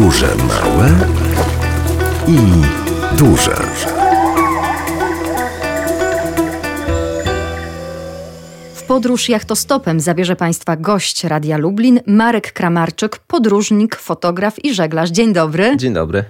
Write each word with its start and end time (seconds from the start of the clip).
Podróże 0.00 0.36
małe 0.36 0.88
i 2.28 2.38
duże. 3.16 3.56
W 8.74 8.82
podróż 8.82 9.28
jachtostopem 9.28 10.00
zabierze 10.00 10.36
Państwa 10.36 10.76
gość 10.76 11.24
Radia 11.24 11.56
Lublin, 11.56 12.00
Marek 12.06 12.52
Kramarczyk, 12.52 13.18
podróżnik, 13.18 13.96
fotograf 13.96 14.64
i 14.64 14.74
żeglarz. 14.74 15.10
Dzień 15.10 15.32
dobry. 15.32 15.76
Dzień 15.76 15.94
dobry. 15.94 16.24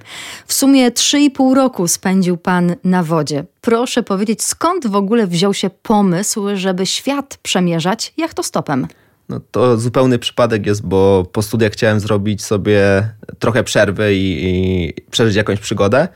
W 0.46 0.52
sumie 0.52 0.90
3,5 0.90 1.54
roku 1.54 1.88
spędził 1.88 2.36
Pan 2.36 2.74
na 2.84 3.02
wodzie. 3.02 3.44
Proszę 3.60 4.02
powiedzieć, 4.02 4.42
skąd 4.42 4.86
w 4.86 4.96
ogóle 4.96 5.26
wziął 5.26 5.54
się 5.54 5.70
pomysł, 5.70 6.46
żeby 6.54 6.86
świat 6.86 7.38
przemierzać 7.42 8.12
jachtostopem? 8.16 8.86
No 9.30 9.40
to 9.50 9.76
zupełny 9.76 10.18
przypadek 10.18 10.66
jest, 10.66 10.86
bo 10.86 11.26
po 11.32 11.42
studiach 11.42 11.72
chciałem 11.72 12.00
zrobić 12.00 12.44
sobie 12.44 13.08
trochę 13.38 13.64
przerwy 13.64 14.14
i, 14.14 14.44
i 14.44 14.94
przeżyć 15.10 15.36
jakąś 15.36 15.60
przygodę. 15.60 16.08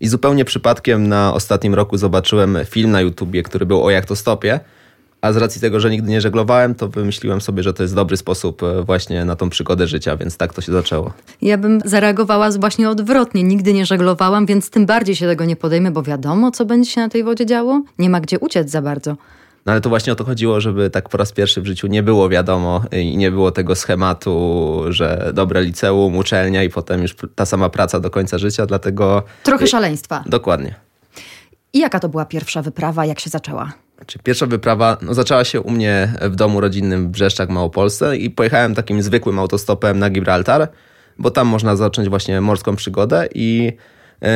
I 0.00 0.08
zupełnie 0.08 0.44
przypadkiem 0.44 1.08
na 1.08 1.34
ostatnim 1.34 1.74
roku 1.74 1.96
zobaczyłem 1.96 2.58
film 2.66 2.90
na 2.90 3.00
YouTubie, 3.00 3.42
który 3.42 3.66
był 3.66 3.84
o 3.84 3.90
jachtostopie. 3.90 4.60
A 5.20 5.32
z 5.32 5.36
racji 5.36 5.60
tego, 5.60 5.80
że 5.80 5.90
nigdy 5.90 6.10
nie 6.10 6.20
żeglowałem, 6.20 6.74
to 6.74 6.88
wymyśliłem 6.88 7.40
sobie, 7.40 7.62
że 7.62 7.74
to 7.74 7.82
jest 7.82 7.94
dobry 7.94 8.16
sposób 8.16 8.62
e, 8.62 8.82
właśnie 8.82 9.24
na 9.24 9.36
tą 9.36 9.50
przygodę 9.50 9.86
życia, 9.86 10.16
więc 10.16 10.36
tak 10.36 10.54
to 10.54 10.60
się 10.60 10.72
zaczęło. 10.72 11.12
Ja 11.42 11.58
bym 11.58 11.80
zareagowała 11.84 12.50
właśnie 12.50 12.90
odwrotnie. 12.90 13.42
Nigdy 13.42 13.72
nie 13.72 13.86
żeglowałam, 13.86 14.46
więc 14.46 14.70
tym 14.70 14.86
bardziej 14.86 15.16
się 15.16 15.26
tego 15.26 15.44
nie 15.44 15.56
podejmę, 15.56 15.90
bo 15.90 16.02
wiadomo, 16.02 16.50
co 16.50 16.64
będzie 16.64 16.90
się 16.90 17.00
na 17.00 17.08
tej 17.08 17.24
wodzie 17.24 17.46
działo. 17.46 17.82
Nie 17.98 18.10
ma 18.10 18.20
gdzie 18.20 18.38
uciec 18.38 18.70
za 18.70 18.82
bardzo. 18.82 19.16
No 19.66 19.72
ale 19.72 19.80
to 19.80 19.88
właśnie 19.88 20.12
o 20.12 20.16
to 20.16 20.24
chodziło, 20.24 20.60
żeby 20.60 20.90
tak 20.90 21.08
po 21.08 21.18
raz 21.18 21.32
pierwszy 21.32 21.62
w 21.62 21.66
życiu 21.66 21.86
nie 21.86 22.02
było 22.02 22.28
wiadomo 22.28 22.82
i 22.92 23.16
nie 23.16 23.30
było 23.30 23.50
tego 23.50 23.74
schematu, 23.74 24.84
że 24.88 25.30
dobre 25.34 25.62
liceum, 25.62 26.16
uczelnia 26.16 26.62
i 26.62 26.70
potem 26.70 27.02
już 27.02 27.16
ta 27.34 27.46
sama 27.46 27.68
praca 27.68 28.00
do 28.00 28.10
końca 28.10 28.38
życia, 28.38 28.66
dlatego... 28.66 29.22
Trochę 29.42 29.66
szaleństwa. 29.66 30.24
Dokładnie. 30.26 30.74
I 31.72 31.78
jaka 31.78 32.00
to 32.00 32.08
była 32.08 32.24
pierwsza 32.24 32.62
wyprawa, 32.62 33.06
jak 33.06 33.20
się 33.20 33.30
zaczęła? 33.30 33.72
Znaczy, 33.96 34.18
pierwsza 34.18 34.46
wyprawa 34.46 34.96
no, 35.02 35.14
zaczęła 35.14 35.44
się 35.44 35.60
u 35.60 35.70
mnie 35.70 36.12
w 36.22 36.36
domu 36.36 36.60
rodzinnym 36.60 37.06
w 37.06 37.10
Brzeszczach, 37.10 37.48
Małopolsce 37.48 38.16
i 38.16 38.30
pojechałem 38.30 38.74
takim 38.74 39.02
zwykłym 39.02 39.38
autostopem 39.38 39.98
na 39.98 40.10
Gibraltar, 40.10 40.68
bo 41.18 41.30
tam 41.30 41.46
można 41.46 41.76
zacząć 41.76 42.08
właśnie 42.08 42.40
morską 42.40 42.76
przygodę 42.76 43.28
i 43.34 43.72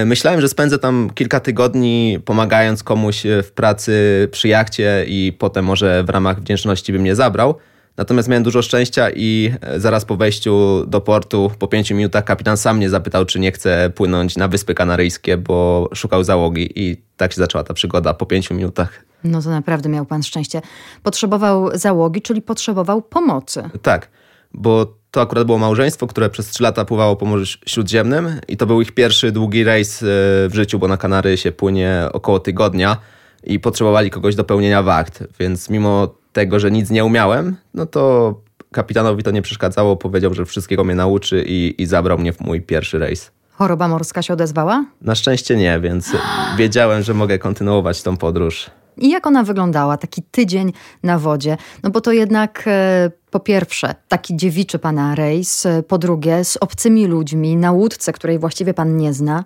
myślałem, 0.06 0.40
że 0.40 0.48
spędzę 0.48 0.78
tam 0.78 1.10
kilka 1.14 1.40
tygodni 1.40 2.18
pomagając 2.24 2.82
komuś 2.82 3.22
w 3.42 3.50
pracy 3.54 4.28
przy 4.30 4.48
jachcie 4.48 5.04
i 5.08 5.32
potem 5.38 5.64
może 5.64 6.04
w 6.04 6.08
ramach 6.08 6.40
wdzięczności 6.40 6.92
bym 6.92 7.02
mnie 7.02 7.14
zabrał. 7.14 7.54
Natomiast 7.96 8.28
miałem 8.28 8.42
dużo 8.42 8.62
szczęścia 8.62 9.10
i 9.10 9.52
e, 9.60 9.80
zaraz 9.80 10.04
po 10.04 10.16
wejściu 10.16 10.84
do 10.86 11.00
portu, 11.00 11.50
po 11.58 11.68
pięciu 11.68 11.94
minutach, 11.94 12.24
kapitan 12.24 12.56
sam 12.56 12.76
mnie 12.76 12.90
zapytał, 12.90 13.24
czy 13.24 13.40
nie 13.40 13.52
chcę 13.52 13.90
płynąć 13.94 14.36
na 14.36 14.48
Wyspy 14.48 14.74
Kanaryjskie, 14.74 15.36
bo 15.36 15.88
szukał 15.94 16.24
załogi 16.24 16.72
i 16.76 16.96
tak 17.16 17.32
się 17.32 17.36
zaczęła 17.36 17.64
ta 17.64 17.74
przygoda 17.74 18.14
po 18.14 18.26
pięciu 18.26 18.54
minutach. 18.54 19.04
No 19.24 19.42
to 19.42 19.50
naprawdę 19.50 19.88
miał 19.88 20.06
pan 20.06 20.22
szczęście. 20.22 20.62
Potrzebował 21.02 21.78
załogi, 21.78 22.22
czyli 22.22 22.42
potrzebował 22.42 23.02
pomocy. 23.02 23.70
Tak, 23.82 24.08
bo 24.54 24.94
to 25.10 25.20
akurat 25.20 25.46
było 25.46 25.58
małżeństwo, 25.58 26.06
które 26.06 26.30
przez 26.30 26.46
trzy 26.46 26.62
lata 26.62 26.84
pływało 26.84 27.16
po 27.16 27.26
Morzu 27.26 27.58
Śródziemnym 27.66 28.40
i 28.48 28.56
to 28.56 28.66
był 28.66 28.80
ich 28.80 28.92
pierwszy 28.92 29.32
długi 29.32 29.64
rejs 29.64 30.02
e, 30.02 30.06
w 30.48 30.50
życiu, 30.52 30.78
bo 30.78 30.88
na 30.88 30.96
Kanary 30.96 31.36
się 31.36 31.52
płynie 31.52 32.08
około 32.12 32.40
tygodnia 32.40 32.96
i 33.44 33.60
potrzebowali 33.60 34.10
kogoś 34.10 34.34
do 34.34 34.44
pełnienia 34.44 34.82
wacht, 34.82 35.24
więc 35.40 35.70
mimo 35.70 36.14
tego, 36.32 36.60
że 36.60 36.70
nic 36.70 36.90
nie 36.90 37.04
umiałem, 37.04 37.56
no 37.74 37.86
to 37.86 38.34
kapitanowi 38.72 39.22
to 39.22 39.30
nie 39.30 39.42
przeszkadzało, 39.42 39.96
powiedział, 39.96 40.34
że 40.34 40.44
wszystkiego 40.44 40.84
mnie 40.84 40.94
nauczy 40.94 41.44
i, 41.46 41.82
i 41.82 41.86
zabrał 41.86 42.18
mnie 42.18 42.32
w 42.32 42.40
mój 42.40 42.60
pierwszy 42.60 42.98
rejs. 42.98 43.30
Choroba 43.50 43.88
morska 43.88 44.22
się 44.22 44.32
odezwała? 44.32 44.84
Na 45.00 45.14
szczęście 45.14 45.56
nie, 45.56 45.80
więc 45.80 46.12
wiedziałem, 46.58 47.02
że 47.02 47.14
mogę 47.14 47.38
kontynuować 47.38 48.02
tą 48.02 48.16
podróż. 48.16 48.70
I 48.98 49.10
jak 49.10 49.26
ona 49.26 49.42
wyglądała, 49.42 49.96
taki 49.96 50.22
tydzień 50.22 50.72
na 51.02 51.18
wodzie? 51.18 51.56
No 51.82 51.90
bo 51.90 52.00
to 52.00 52.12
jednak 52.12 52.64
e, 52.66 53.10
po 53.30 53.40
pierwsze 53.40 53.94
taki 54.08 54.36
dziewiczy 54.36 54.78
pana 54.78 55.14
rejs, 55.14 55.66
e, 55.66 55.82
po 55.82 55.98
drugie 55.98 56.44
z 56.44 56.56
obcymi 56.56 57.06
ludźmi, 57.06 57.56
na 57.56 57.72
łódce, 57.72 58.12
której 58.12 58.38
właściwie 58.38 58.74
pan 58.74 58.96
nie 58.96 59.12
zna. 59.12 59.44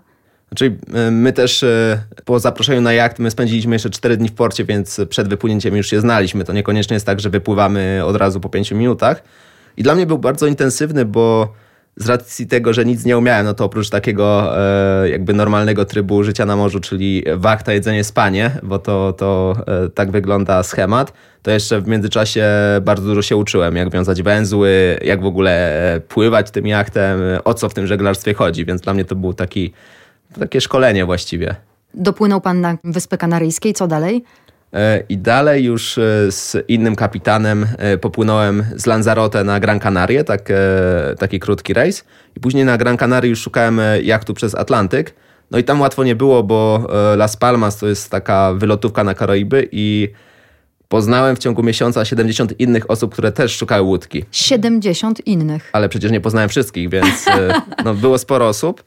Znaczy, 0.48 0.76
e, 0.94 1.10
my 1.10 1.32
też 1.32 1.64
po 2.24 2.40
zaproszeniu 2.40 2.80
na 2.80 2.92
jacht, 2.92 3.18
my 3.18 3.30
spędziliśmy 3.30 3.74
jeszcze 3.74 3.90
4 3.90 4.16
dni 4.16 4.28
w 4.28 4.34
porcie, 4.34 4.64
więc 4.64 5.00
przed 5.08 5.28
wypłynięciem 5.28 5.76
już 5.76 5.90
się 5.90 6.00
znaliśmy. 6.00 6.44
To 6.44 6.52
niekoniecznie 6.52 6.94
jest 6.94 7.06
tak, 7.06 7.20
że 7.20 7.30
wypływamy 7.30 8.02
od 8.04 8.16
razu 8.16 8.40
po 8.40 8.48
5 8.48 8.72
minutach. 8.72 9.22
I 9.76 9.82
dla 9.82 9.94
mnie 9.94 10.06
był 10.06 10.18
bardzo 10.18 10.46
intensywny, 10.46 11.04
bo 11.04 11.52
z 11.98 12.08
racji 12.08 12.46
tego, 12.46 12.72
że 12.72 12.84
nic 12.84 13.04
nie 13.04 13.18
umiałem, 13.18 13.46
no 13.46 13.54
to 13.54 13.64
oprócz 13.64 13.90
takiego 13.90 14.58
e, 14.58 15.08
jakby 15.08 15.34
normalnego 15.34 15.84
trybu 15.84 16.22
życia 16.22 16.46
na 16.46 16.56
morzu, 16.56 16.80
czyli 16.80 17.24
wachta, 17.36 17.72
jedzenie, 17.72 18.04
spanie, 18.04 18.50
bo 18.62 18.78
to, 18.78 19.12
to 19.12 19.56
e, 19.66 19.88
tak 19.88 20.10
wygląda 20.10 20.62
schemat, 20.62 21.12
to 21.42 21.50
jeszcze 21.50 21.80
w 21.80 21.88
międzyczasie 21.88 22.46
bardzo 22.82 23.04
dużo 23.04 23.22
się 23.22 23.36
uczyłem, 23.36 23.76
jak 23.76 23.90
wiązać 23.90 24.22
węzły, 24.22 24.98
jak 25.04 25.22
w 25.22 25.26
ogóle 25.26 25.82
e, 25.94 26.00
pływać 26.00 26.50
tym 26.50 26.66
jachtem, 26.66 27.20
o 27.44 27.54
co 27.54 27.68
w 27.68 27.74
tym 27.74 27.86
żeglarstwie 27.86 28.34
chodzi, 28.34 28.64
więc 28.64 28.80
dla 28.80 28.94
mnie 28.94 29.04
to 29.04 29.16
było 29.16 29.32
taki, 29.32 29.72
takie 30.40 30.60
szkolenie 30.60 31.04
właściwie. 31.04 31.54
Dopłynął 31.94 32.40
pan 32.40 32.60
na 32.60 32.76
Wyspy 32.84 33.18
Kanaryjskie, 33.18 33.72
co 33.72 33.86
dalej? 33.86 34.24
E, 34.72 35.02
I 35.08 35.18
dalej 35.18 35.64
już 35.64 35.98
e, 35.98 36.32
z 36.32 36.56
innym 36.68 36.96
kapitanem 36.96 37.66
e, 37.78 37.98
popłynąłem 37.98 38.64
z 38.76 38.86
Lanzarote 38.86 39.44
na 39.44 39.60
Gran 39.60 39.80
Canaria, 39.80 40.24
tak, 40.24 40.52
taki 41.18 41.40
krótki 41.40 41.74
rejs. 41.74 42.04
I 42.36 42.40
później 42.40 42.64
na 42.64 42.78
Gran 42.78 42.96
Canaria 42.96 43.30
już 43.30 43.40
szukałem 43.40 43.80
jachtu 44.02 44.34
przez 44.34 44.54
Atlantyk. 44.54 45.14
No 45.50 45.58
i 45.58 45.64
tam 45.64 45.80
łatwo 45.80 46.04
nie 46.04 46.16
było, 46.16 46.42
bo 46.42 46.86
Las 47.16 47.36
Palmas 47.36 47.76
to 47.76 47.86
jest 47.86 48.10
taka 48.10 48.54
wylotówka 48.54 49.04
na 49.04 49.14
Karaiby 49.14 49.68
i 49.72 50.08
poznałem 50.88 51.36
w 51.36 51.38
ciągu 51.38 51.62
miesiąca 51.62 52.04
70 52.04 52.60
innych 52.60 52.90
osób, 52.90 53.12
które 53.12 53.32
też 53.32 53.56
szukały 53.56 53.82
łódki. 53.82 54.24
70 54.30 55.26
innych. 55.26 55.70
Ale 55.72 55.88
przecież 55.88 56.10
nie 56.10 56.20
poznałem 56.20 56.48
wszystkich, 56.48 56.88
więc 56.88 57.24
no, 57.84 57.94
było 57.94 58.18
sporo 58.18 58.48
osób. 58.48 58.84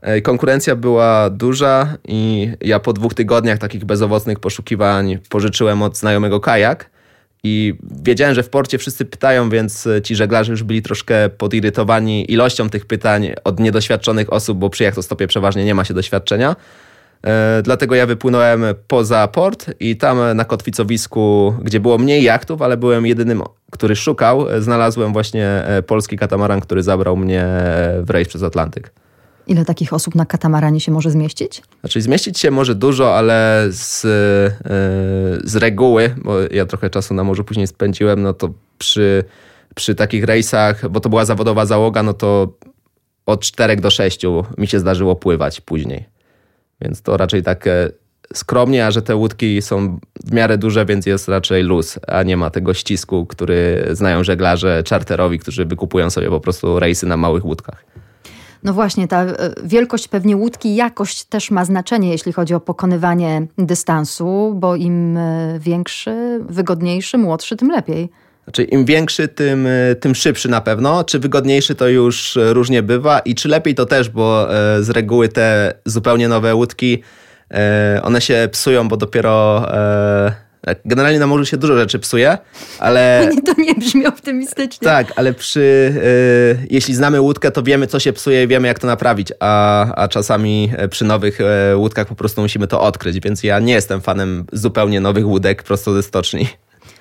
E, 0.00 0.20
konkurencja 0.20 0.76
była 0.76 1.30
duża 1.30 1.96
i 2.08 2.50
ja 2.60 2.80
po 2.80 2.92
dwóch 2.92 3.14
tygodniach 3.14 3.58
takich 3.58 3.84
bezowocnych 3.84 4.40
poszukiwań 4.40 5.18
pożyczyłem 5.28 5.82
od 5.82 5.96
znajomego 5.96 6.40
kajak 6.40 6.90
i 7.44 7.74
wiedziałem, 8.02 8.34
że 8.34 8.42
w 8.42 8.48
porcie 8.48 8.78
wszyscy 8.78 9.04
pytają, 9.04 9.50
więc 9.50 9.88
ci 10.04 10.16
żeglarze 10.16 10.52
już 10.52 10.62
byli 10.62 10.82
troszkę 10.82 11.28
podirytowani 11.28 12.32
ilością 12.32 12.70
tych 12.70 12.86
pytań 12.86 13.32
od 13.44 13.60
niedoświadczonych 13.60 14.32
osób, 14.32 14.58
bo 14.58 14.70
przy 14.70 14.84
jachtostopie 14.84 15.26
przeważnie 15.26 15.64
nie 15.64 15.74
ma 15.74 15.84
się 15.84 15.94
doświadczenia. 15.94 16.56
E, 17.26 17.62
dlatego 17.62 17.94
ja 17.94 18.06
wypłynąłem 18.06 18.64
poza 18.88 19.28
port 19.28 19.70
i 19.80 19.96
tam 19.96 20.36
na 20.36 20.44
kotwicowisku, 20.44 21.54
gdzie 21.62 21.80
było 21.80 21.98
mniej 21.98 22.22
jachtów, 22.22 22.62
ale 22.62 22.76
byłem 22.76 23.06
jedynym, 23.06 23.42
który 23.70 23.96
szukał, 23.96 24.46
znalazłem 24.58 25.12
właśnie 25.12 25.46
e, 25.46 25.82
polski 25.82 26.16
katamaran, 26.16 26.60
który 26.60 26.82
zabrał 26.82 27.16
mnie 27.16 27.44
w 28.02 28.10
rejs 28.10 28.28
przez 28.28 28.42
Atlantyk. 28.42 28.92
Ile 29.48 29.64
takich 29.64 29.92
osób 29.92 30.14
na 30.14 30.26
katamaranie 30.26 30.80
się 30.80 30.92
może 30.92 31.10
zmieścić? 31.10 31.62
Znaczy 31.80 32.02
zmieścić 32.02 32.38
się 32.38 32.50
może 32.50 32.74
dużo, 32.74 33.16
ale 33.16 33.66
z, 33.70 34.04
yy, 34.04 35.48
z 35.48 35.56
reguły, 35.56 36.14
bo 36.24 36.34
ja 36.50 36.66
trochę 36.66 36.90
czasu 36.90 37.14
na 37.14 37.24
morzu 37.24 37.44
później 37.44 37.66
spędziłem, 37.66 38.22
no 38.22 38.32
to 38.32 38.50
przy, 38.78 39.24
przy 39.74 39.94
takich 39.94 40.24
rejsach, 40.24 40.88
bo 40.88 41.00
to 41.00 41.08
była 41.08 41.24
zawodowa 41.24 41.66
załoga, 41.66 42.02
no 42.02 42.14
to 42.14 42.52
od 43.26 43.40
4 43.40 43.76
do 43.76 43.90
6 43.90 44.22
mi 44.58 44.66
się 44.66 44.80
zdarzyło 44.80 45.16
pływać 45.16 45.60
później. 45.60 46.04
Więc 46.80 47.02
to 47.02 47.16
raczej 47.16 47.42
tak 47.42 47.64
skromnie, 48.34 48.86
a 48.86 48.90
że 48.90 49.02
te 49.02 49.16
łódki 49.16 49.62
są 49.62 49.98
w 50.24 50.32
miarę 50.32 50.58
duże, 50.58 50.86
więc 50.86 51.06
jest 51.06 51.28
raczej 51.28 51.62
luz, 51.62 51.98
a 52.06 52.22
nie 52.22 52.36
ma 52.36 52.50
tego 52.50 52.74
ścisku, 52.74 53.26
który 53.26 53.88
znają 53.92 54.24
żeglarze 54.24 54.82
czarterowi, 54.82 55.38
którzy 55.38 55.64
wykupują 55.64 56.10
sobie 56.10 56.28
po 56.28 56.40
prostu 56.40 56.78
rejsy 56.78 57.06
na 57.06 57.16
małych 57.16 57.44
łódkach. 57.44 57.84
No 58.62 58.72
właśnie, 58.72 59.08
ta 59.08 59.22
e, 59.24 59.34
wielkość 59.64 60.08
pewnie 60.08 60.36
łódki, 60.36 60.74
jakość 60.74 61.24
też 61.24 61.50
ma 61.50 61.64
znaczenie, 61.64 62.10
jeśli 62.10 62.32
chodzi 62.32 62.54
o 62.54 62.60
pokonywanie 62.60 63.46
dystansu, 63.58 64.54
bo 64.56 64.76
im 64.76 65.16
e, 65.16 65.58
większy, 65.58 66.40
wygodniejszy, 66.48 67.18
młodszy, 67.18 67.56
tym 67.56 67.70
lepiej. 67.70 68.08
Znaczy 68.44 68.64
im 68.64 68.84
większy, 68.84 69.28
tym, 69.28 69.66
e, 69.66 69.94
tym 69.94 70.14
szybszy 70.14 70.48
na 70.48 70.60
pewno. 70.60 71.04
Czy 71.04 71.18
wygodniejszy 71.18 71.74
to 71.74 71.88
już 71.88 72.38
różnie 72.52 72.82
bywa 72.82 73.18
i 73.18 73.34
czy 73.34 73.48
lepiej 73.48 73.74
to 73.74 73.86
też, 73.86 74.08
bo 74.08 74.46
z 74.80 74.90
reguły 74.90 75.28
te 75.28 75.74
zupełnie 75.84 76.28
nowe 76.28 76.54
łódki, 76.54 77.02
one 78.02 78.20
się 78.20 78.48
psują, 78.52 78.88
bo 78.88 78.96
dopiero 78.96 79.66
generalnie 80.84 81.18
na 81.18 81.26
morzu 81.26 81.44
się 81.44 81.56
dużo 81.56 81.78
rzeczy 81.78 81.98
psuje, 81.98 82.38
ale... 82.78 83.20
Nie, 83.34 83.42
to 83.42 83.60
nie 83.62 83.74
brzmi 83.74 84.06
optymistycznie. 84.06 84.84
Tak, 84.84 85.12
ale 85.16 85.34
przy... 85.34 85.60
Y, 86.60 86.66
jeśli 86.70 86.94
znamy 86.94 87.20
łódkę, 87.20 87.50
to 87.50 87.62
wiemy, 87.62 87.86
co 87.86 88.00
się 88.00 88.12
psuje 88.12 88.44
i 88.44 88.48
wiemy, 88.48 88.68
jak 88.68 88.78
to 88.78 88.86
naprawić, 88.86 89.32
a, 89.40 89.84
a 89.94 90.08
czasami 90.08 90.70
e, 90.76 90.88
przy 90.88 91.04
nowych 91.04 91.40
y, 91.40 91.76
łódkach 91.76 92.06
po 92.06 92.14
prostu 92.14 92.40
musimy 92.40 92.66
to 92.66 92.80
odkryć, 92.80 93.20
więc 93.20 93.42
ja 93.42 93.58
nie 93.58 93.72
jestem 93.72 94.00
fanem 94.00 94.44
zupełnie 94.52 95.00
nowych 95.00 95.26
łódek 95.26 95.62
prosto 95.62 95.94
ze 95.94 96.02
stoczni. 96.02 96.48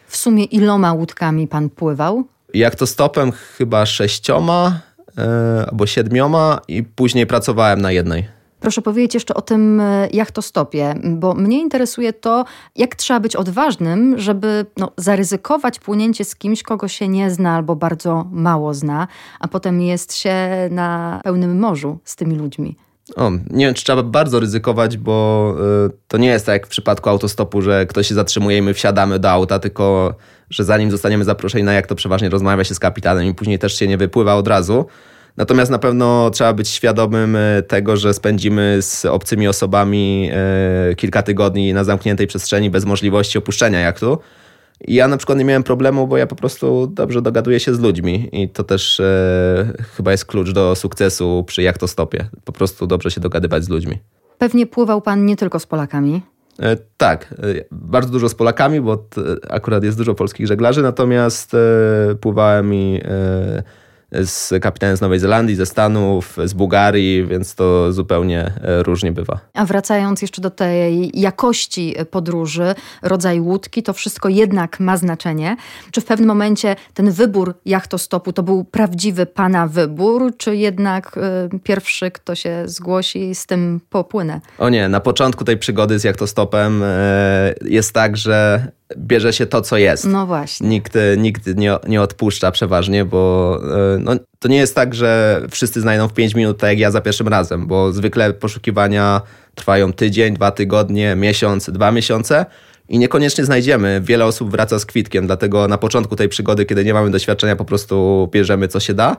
W 0.08 0.18
sumie 0.18 0.44
iloma 0.44 0.94
łódkami 0.94 1.48
pan 1.48 1.70
pływał? 1.70 2.24
Jak 2.54 2.76
to 2.76 2.88
stopem? 2.88 3.32
Chyba 3.32 3.86
sześcioma. 3.86 4.80
e, 5.18 5.66
albo 5.72 5.88
siedmioma 5.88 6.62
i 6.68 6.84
później 6.84 7.28
pracowałem 7.28 7.82
na 7.82 7.92
jednej. 7.92 8.37
Proszę 8.60 8.82
powiedzieć 8.82 9.14
jeszcze 9.14 9.34
o 9.34 9.42
tym 9.42 9.80
e, 9.80 10.08
jachtostopie, 10.14 10.96
bo 11.04 11.34
mnie 11.34 11.60
interesuje 11.60 12.14
to, 12.14 12.46
jak 12.76 12.96
trzeba 12.96 13.20
być 13.20 13.36
odważnym, 13.36 14.20
żeby 14.20 14.66
no, 14.78 14.92
zaryzykować 14.98 15.80
płynięcie 15.80 16.26
z 16.26 16.36
kimś, 16.36 16.64
kogo 16.64 16.88
się 16.88 17.08
nie 17.08 17.32
zna 17.32 17.56
albo 17.56 17.76
bardzo 17.76 18.26
mało 18.32 18.74
zna, 18.74 19.08
a 19.40 19.48
potem 19.48 19.82
jest 19.82 20.16
się 20.16 20.36
na 20.72 21.22
pełnym 21.24 21.60
morzu 21.60 22.00
z 22.04 22.16
tymi 22.16 22.36
ludźmi. 22.36 22.76
O, 23.16 23.32
nie 23.50 23.66
wiem, 23.66 23.74
czy 23.74 23.84
trzeba 23.84 24.04
bardzo 24.04 24.40
ryzykować, 24.40 24.98
bo 24.98 25.56
y, 25.88 25.92
to 26.08 26.18
nie 26.18 26.28
jest 26.28 26.46
tak 26.46 26.54
jak 26.54 26.66
w 26.68 26.70
przypadku 26.70 27.10
autostopu, 27.10 27.62
że 27.62 27.86
ktoś 27.86 28.08
się 28.08 28.16
zatrzymuje 28.16 28.58
i 28.58 28.62
my 28.62 28.74
wsiadamy 28.74 29.20
do 29.20 29.30
auta, 29.32 29.60
tylko 29.60 30.14
że 30.50 30.64
zanim 30.64 30.92
zostaniemy 30.92 31.24
zaproszeni 31.24 31.64
na 31.64 31.74
jak 31.74 31.88
to 31.88 31.96
przeważnie 31.96 32.30
rozmawia 32.30 32.64
się 32.64 32.76
z 32.76 32.80
kapitanem 32.80 33.26
i 33.26 33.34
później 33.34 33.60
też 33.60 33.80
się 33.80 33.88
nie 33.88 33.98
wypływa 33.98 34.36
od 34.36 34.48
razu. 34.48 34.86
Natomiast 35.38 35.72
na 35.72 35.80
pewno 35.80 36.30
trzeba 36.30 36.54
być 36.54 36.70
świadomym 36.70 37.36
e, 37.36 37.62
tego, 37.62 37.98
że 37.98 38.14
spędzimy 38.14 38.78
z 38.82 39.06
obcymi 39.06 39.48
osobami 39.48 40.30
e, 40.34 40.96
kilka 40.96 41.24
tygodni 41.24 41.74
na 41.74 41.84
zamkniętej 41.84 42.28
przestrzeni 42.28 42.70
bez 42.70 42.86
możliwości 42.86 43.38
opuszczenia 43.38 43.80
jachtu. 43.80 44.18
I 44.88 44.94
ja 44.94 45.08
na 45.08 45.18
przykład 45.18 45.38
nie 45.38 45.46
miałem 45.46 45.64
problemu, 45.64 46.08
bo 46.08 46.18
ja 46.18 46.28
po 46.28 46.36
prostu 46.36 46.88
dobrze 46.88 47.22
dogaduję 47.22 47.60
się 47.60 47.74
z 47.74 47.80
ludźmi 47.80 48.30
i 48.32 48.50
to 48.50 48.64
też 48.64 49.00
e, 49.00 49.74
chyba 49.96 50.12
jest 50.12 50.26
klucz 50.26 50.52
do 50.52 50.76
sukcesu 50.76 51.44
przy 51.48 51.64
jachtostopie. 51.64 52.30
Po 52.46 52.52
prostu 52.52 52.88
dobrze 52.88 53.12
się 53.12 53.22
dogadywać 53.22 53.64
z 53.64 53.70
ludźmi. 53.70 53.98
Pewnie 54.38 54.68
pływał 54.68 55.02
pan 55.02 55.26
nie 55.26 55.36
tylko 55.36 55.60
z 55.60 55.66
Polakami. 55.66 56.22
Tak, 56.98 57.34
bardzo 57.72 58.12
dużo 58.12 58.30
z 58.30 58.36
Polakami, 58.36 58.82
bo 58.82 59.06
akurat 59.50 59.84
jest 59.84 59.98
dużo 59.98 60.16
polskich 60.16 60.48
żeglarzy, 60.48 60.82
natomiast 60.82 61.56
pływałem 62.22 62.74
i 62.74 63.02
z 64.12 64.54
kapitanem 64.62 64.98
z 64.98 65.02
Nowej 65.02 65.20
Zelandii, 65.20 65.56
ze 65.56 65.66
Stanów, 65.66 66.38
z 66.46 66.54
Bułgarii, 66.54 67.26
więc 67.26 67.56
to 67.56 67.94
zupełnie 67.94 68.40
e, 68.62 68.84
różnie 68.84 69.12
bywa. 69.12 69.40
A 69.54 69.66
wracając 69.66 70.22
jeszcze 70.22 70.42
do 70.42 70.50
tej 70.50 71.20
jakości 71.20 71.96
podróży, 72.12 72.76
rodzaj 73.02 73.40
łódki, 73.40 73.84
to 73.84 73.94
wszystko 73.94 74.30
jednak 74.30 74.80
ma 74.80 74.98
znaczenie. 74.98 75.58
Czy 75.92 76.02
w 76.02 76.06
pewnym 76.06 76.28
momencie 76.28 76.76
ten 76.94 77.12
wybór 77.12 77.54
jachtostopu 77.66 78.34
to 78.34 78.44
był 78.44 78.64
prawdziwy 78.64 79.26
pana 79.26 79.68
wybór, 79.68 80.34
czy 80.38 80.56
jednak 80.56 81.18
y, 81.56 81.60
pierwszy, 81.60 82.12
kto 82.12 82.36
się 82.36 82.64
zgłosi, 82.66 83.36
z 83.36 83.46
tym 83.46 83.82
popłynę? 83.90 84.42
O 84.58 84.70
nie, 84.70 84.90
na 84.90 85.00
początku 85.00 85.44
tej 85.44 85.58
przygody 85.58 86.00
z 86.00 86.04
jachtostopem 86.04 86.84
y, 86.84 86.86
jest 87.62 87.94
tak, 87.94 88.18
że 88.18 88.68
bierze 88.98 89.34
się 89.34 89.46
to, 89.46 89.62
co 89.62 89.78
jest. 89.78 90.06
No 90.06 90.26
właśnie. 90.26 90.68
Nikt, 90.68 90.94
nikt 91.18 91.58
nie, 91.58 91.76
nie 91.88 92.02
odpuszcza 92.02 92.52
przeważnie, 92.52 93.06
bo 93.06 93.54
e, 93.96 94.00
no, 94.00 94.12
to 94.40 94.48
nie 94.48 94.58
jest 94.58 94.76
tak, 94.76 94.96
że 94.96 95.42
wszyscy 95.52 95.82
znajdą 95.82 96.08
w 96.08 96.14
5 96.14 96.36
minut, 96.36 96.58
tak 96.58 96.70
jak 96.70 96.80
ja 96.80 96.92
za 96.92 97.02
pierwszym 97.02 97.28
razem, 97.28 97.68
bo 97.68 97.92
zwykle 97.92 98.34
poszukiwania 98.34 99.22
trwają 99.56 99.94
tydzień, 99.94 100.34
dwa 100.34 100.52
tygodnie, 100.52 101.16
miesiąc, 101.16 101.70
dwa 101.70 101.92
miesiące 101.92 102.46
i 102.90 103.00
niekoniecznie 103.00 103.46
znajdziemy. 103.46 104.02
Wiele 104.04 104.26
osób 104.26 104.52
wraca 104.52 104.80
z 104.80 104.86
kwitkiem, 104.86 105.28
dlatego 105.28 105.68
na 105.68 105.78
początku 105.78 106.16
tej 106.16 106.30
przygody, 106.30 106.66
kiedy 106.66 106.86
nie 106.86 106.94
mamy 106.94 107.12
doświadczenia, 107.12 107.56
po 107.56 107.66
prostu 107.66 108.28
bierzemy, 108.32 108.68
co 108.68 108.80
się 108.80 108.94
da. 108.94 109.18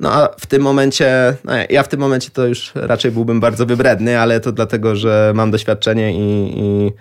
No 0.00 0.12
a 0.12 0.28
w 0.38 0.46
tym 0.46 0.62
momencie, 0.62 1.36
no 1.44 1.52
ja 1.70 1.82
w 1.82 1.88
tym 1.88 2.00
momencie 2.00 2.30
to 2.30 2.46
już 2.46 2.72
raczej 2.74 3.10
byłbym 3.10 3.40
bardzo 3.40 3.66
wybredny, 3.66 4.20
ale 4.20 4.40
to 4.40 4.52
dlatego, 4.52 4.96
że 4.96 5.32
mam 5.34 5.50
doświadczenie 5.50 6.12
i, 6.14 6.58
i 6.58 6.92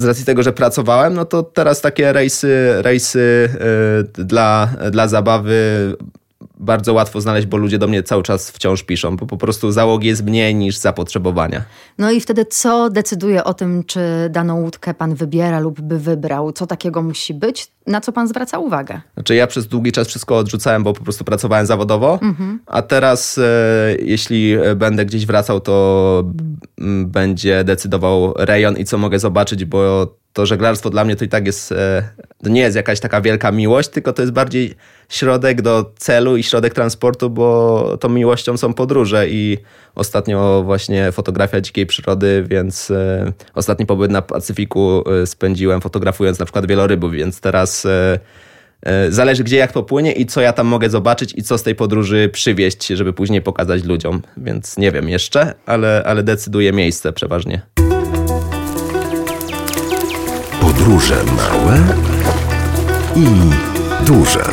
z 0.00 0.04
racji 0.04 0.24
tego, 0.24 0.42
że 0.42 0.52
pracowałem, 0.52 1.14
no 1.14 1.24
to 1.24 1.42
teraz 1.42 1.80
takie 1.80 2.12
rejsy, 2.12 2.82
rejsy 2.82 3.48
yy, 4.16 4.24
dla, 4.24 4.68
dla 4.90 5.08
zabawy 5.08 5.94
bardzo 6.60 6.92
łatwo 6.92 7.20
znaleźć, 7.20 7.46
bo 7.46 7.56
ludzie 7.56 7.78
do 7.78 7.88
mnie 7.88 8.02
cały 8.02 8.22
czas 8.22 8.50
wciąż 8.50 8.82
piszą, 8.82 9.16
bo 9.16 9.26
po 9.26 9.36
prostu 9.36 9.72
załogi 9.72 10.08
jest 10.08 10.24
mniej 10.24 10.54
niż 10.54 10.76
zapotrzebowania. 10.76 11.62
No 11.98 12.10
i 12.10 12.20
wtedy 12.20 12.44
co 12.44 12.90
decyduje 12.90 13.44
o 13.44 13.54
tym, 13.54 13.84
czy 13.84 14.00
daną 14.30 14.60
łódkę 14.60 14.94
pan 14.94 15.14
wybiera 15.14 15.60
lub 15.60 15.80
by 15.80 15.98
wybrał? 15.98 16.52
Co 16.52 16.66
takiego 16.66 17.02
musi 17.02 17.34
być? 17.34 17.68
Na 17.86 18.00
co 18.00 18.12
pan 18.12 18.28
zwraca 18.28 18.58
uwagę? 18.58 19.00
Znaczy 19.14 19.34
ja 19.34 19.46
przez 19.46 19.66
długi 19.66 19.92
czas 19.92 20.08
wszystko 20.08 20.36
odrzucałem, 20.36 20.82
bo 20.82 20.92
po 20.92 21.04
prostu 21.04 21.24
pracowałem 21.24 21.66
zawodowo, 21.66 22.18
mhm. 22.22 22.60
a 22.66 22.82
teraz 22.82 23.38
e, 23.38 23.42
jeśli 24.02 24.56
będę 24.76 25.06
gdzieś 25.06 25.26
wracał, 25.26 25.60
to 25.60 26.24
będzie 27.04 27.64
decydował 27.64 28.34
rejon 28.36 28.76
i 28.76 28.84
co 28.84 28.98
mogę 28.98 29.18
zobaczyć, 29.18 29.64
bo 29.64 30.06
to 30.32 30.46
żeglarstwo 30.46 30.90
dla 30.90 31.04
mnie 31.04 31.16
to 31.16 31.24
i 31.24 31.28
tak 31.28 31.46
jest, 31.46 31.72
e, 31.72 32.02
to 32.42 32.50
nie 32.50 32.60
jest 32.60 32.76
jakaś 32.76 33.00
taka 33.00 33.20
wielka 33.20 33.52
miłość, 33.52 33.88
tylko 33.88 34.12
to 34.12 34.22
jest 34.22 34.32
bardziej 34.32 34.74
środek 35.08 35.62
do 35.62 35.92
celu 35.98 36.36
i 36.36 36.42
środek 36.42 36.74
transportu, 36.74 37.30
bo 37.30 37.98
tą 38.00 38.08
miłością 38.08 38.56
są 38.56 38.74
podróże 38.74 39.28
i 39.28 39.58
ostatnio 39.94 40.62
właśnie 40.62 41.12
fotografia 41.12 41.60
dzikiej 41.60 41.86
przyrody, 41.86 42.44
więc 42.48 42.90
e, 42.90 43.32
ostatni 43.54 43.86
pobyt 43.86 44.10
na 44.10 44.22
Pacyfiku 44.22 45.04
e, 45.22 45.26
spędziłem 45.26 45.80
fotografując 45.80 46.38
na 46.38 46.44
przykład 46.44 46.66
wielorybów, 46.66 47.12
więc 47.12 47.40
teraz 47.40 47.86
zależy 49.08 49.44
gdzie 49.44 49.56
jak 49.56 49.72
popłynie 49.72 50.12
i 50.12 50.26
co 50.26 50.40
ja 50.40 50.52
tam 50.52 50.66
mogę 50.66 50.90
zobaczyć 50.90 51.34
i 51.36 51.42
co 51.42 51.58
z 51.58 51.62
tej 51.62 51.74
podróży 51.74 52.30
przywieźć, 52.32 52.86
żeby 52.86 53.12
później 53.12 53.42
pokazać 53.42 53.84
ludziom, 53.84 54.22
więc 54.36 54.78
nie 54.78 54.92
wiem 54.92 55.08
jeszcze, 55.08 55.54
ale, 55.66 56.02
ale 56.06 56.22
decyduje 56.22 56.72
miejsce 56.72 57.12
przeważnie. 57.12 57.79
Podróże 60.90 61.24
małe 61.24 61.78
i 63.16 63.26
duże. 64.06 64.44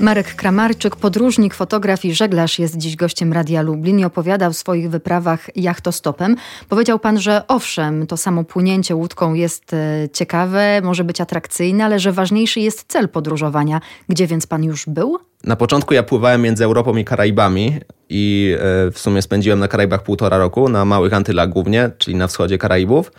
Marek 0.00 0.34
Kramarczyk, 0.34 0.96
podróżnik, 0.96 1.54
fotograf 1.54 2.04
i 2.04 2.14
żeglarz 2.14 2.58
jest 2.58 2.76
dziś 2.76 2.96
gościem 2.96 3.32
Radia 3.32 3.62
Lublin 3.62 3.98
i 3.98 4.04
opowiada 4.04 4.46
o 4.46 4.52
swoich 4.52 4.90
wyprawach 4.90 5.56
jachtostopem. 5.56 6.36
Powiedział 6.68 6.98
pan, 6.98 7.20
że 7.20 7.42
owszem, 7.48 8.06
to 8.06 8.16
samo 8.16 8.44
płynięcie 8.44 8.94
łódką 8.94 9.34
jest 9.34 9.72
e, 9.72 10.08
ciekawe, 10.12 10.80
może 10.84 11.04
być 11.04 11.20
atrakcyjne, 11.20 11.84
ale 11.84 11.98
że 11.98 12.12
ważniejszy 12.12 12.60
jest 12.60 12.84
cel 12.88 13.08
podróżowania. 13.08 13.80
Gdzie 14.08 14.26
więc 14.26 14.46
pan 14.46 14.64
już 14.64 14.86
był? 14.86 15.18
Na 15.44 15.56
początku 15.56 15.94
ja 15.94 16.02
pływałem 16.02 16.42
między 16.42 16.64
Europą 16.64 16.96
i 16.96 17.04
Karaibami 17.04 17.80
i 18.08 18.56
e, 18.58 18.90
w 18.90 18.98
sumie 18.98 19.22
spędziłem 19.22 19.58
na 19.58 19.68
Karaibach 19.68 20.02
półtora 20.02 20.38
roku, 20.38 20.68
na 20.68 20.84
Małych 20.84 21.12
Antylach 21.12 21.48
głównie, 21.48 21.90
czyli 21.98 22.16
na 22.16 22.26
wschodzie 22.26 22.58
Karaibów. 22.58 23.12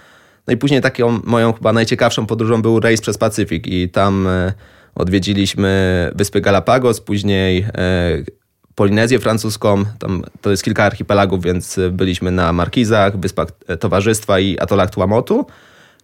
No 0.47 0.53
i 0.53 0.57
później 0.57 0.81
taką 0.81 1.19
moją 1.23 1.53
chyba 1.53 1.73
najciekawszą 1.73 2.25
podróżą 2.25 2.61
był 2.61 2.79
rejs 2.79 3.01
przez 3.01 3.17
Pacyfik 3.17 3.67
i 3.67 3.89
tam 3.89 4.27
e, 4.27 4.53
odwiedziliśmy 4.95 6.11
wyspy 6.15 6.41
Galapagos, 6.41 7.01
później 7.01 7.65
e, 7.77 8.23
Polinezję 8.75 9.19
francuską, 9.19 9.83
tam 9.99 10.23
to 10.41 10.51
jest 10.51 10.63
kilka 10.63 10.83
archipelagów, 10.83 11.43
więc 11.43 11.79
byliśmy 11.91 12.31
na 12.31 12.53
Markizach, 12.53 13.19
Wyspach 13.19 13.47
Towarzystwa 13.79 14.39
i 14.39 14.59
atolach 14.59 14.89
Tuamotu. 14.89 15.45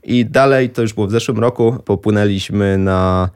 I 0.04 0.26
dalej, 0.26 0.70
to 0.70 0.82
już 0.82 0.94
było 0.94 1.08
w 1.08 1.12
zeszłym 1.12 1.40
roku, 1.40 1.78
popłynęliśmy 1.86 2.78
na 2.78 3.30